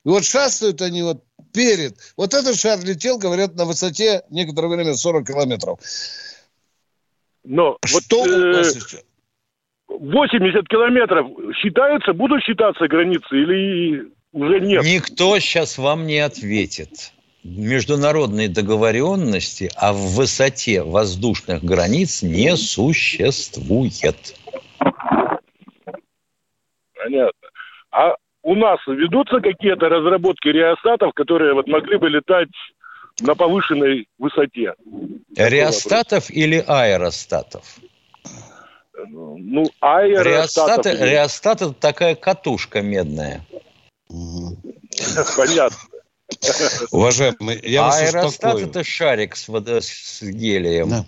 [0.04, 1.24] И вот шастают они вот
[1.54, 1.96] перед.
[2.18, 5.78] Вот этот шар летел, говорят, на высоте некоторое время 40 километров.
[7.42, 9.02] Но Что вот, у вас еще?
[9.88, 11.26] 80 километров
[11.56, 14.84] считаются, будут считаться границы или уже нет?
[14.84, 17.12] Никто сейчас вам не ответит.
[17.44, 24.36] Международной договоренности о высоте воздушных границ не существует.
[26.94, 27.48] Понятно.
[27.90, 28.14] А
[28.44, 32.48] у нас ведутся какие-то разработки реостатов, которые вот могли бы летать
[33.20, 34.74] на повышенной высоте?
[35.36, 37.64] Реостатов или аэростатов?
[39.08, 40.86] Ну, аэростатов.
[40.86, 43.44] Реостат, реостат– это такая катушка медная.
[45.36, 45.76] Понятно.
[46.90, 50.88] Уважаемый, я вас Аэростат– это шарик с, с гелием.
[50.88, 51.06] Да.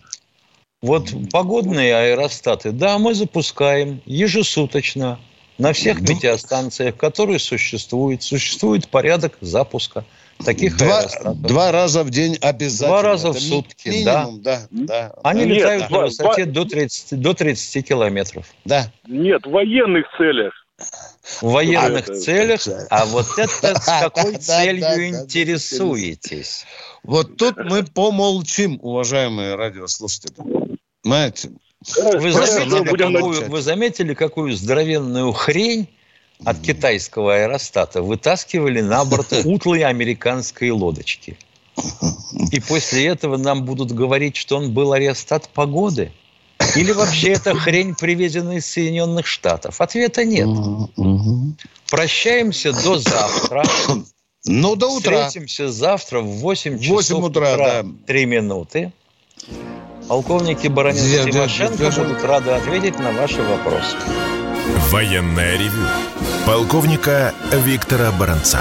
[0.82, 5.18] Вот погодные аэростаты, да, мы запускаем ежесуточно
[5.56, 8.22] на всех ну, метеостанциях, которые существуют.
[8.22, 10.04] Существует порядок запуска
[10.44, 11.40] таких два, аэростатов.
[11.40, 12.88] Два раза в день обязательно.
[12.88, 14.66] Два раза Это в сутки, минимум, да.
[14.70, 15.14] да, да.
[15.22, 15.96] Они Нет, летают да.
[15.96, 18.46] на высоте до 30, до 30 километров.
[18.64, 18.92] Да.
[19.06, 20.52] Нет, в военных целях.
[21.40, 26.64] В военных а, целях, а вот это с какой целью интересуетесь?
[27.02, 30.34] Вот тут мы помолчим, уважаемые радиослушатели.
[31.02, 31.52] Понимаете?
[31.96, 35.88] Вы заметили, какую, вы заметили, какую здоровенную хрень
[36.44, 41.38] от китайского аэростата вытаскивали на борт утлой американской лодочки?
[42.52, 46.12] И после этого нам будут говорить, что он был аэростат погоды?
[46.76, 49.80] Или вообще это хрень, привезенная из Соединенных Штатов?
[49.80, 50.48] Ответа нет.
[51.90, 53.64] Прощаемся до завтра.
[54.46, 55.26] Ну, до утра.
[55.26, 57.88] Встретимся завтра в 8 часов 8 утра, утра да.
[58.06, 58.92] 3 минуты.
[60.08, 63.96] Полковники Баранин и Тимошенко будут рады ответить на ваши вопросы.
[64.90, 65.86] Военная ревю.
[66.46, 68.60] Полковника Виктора Баранца.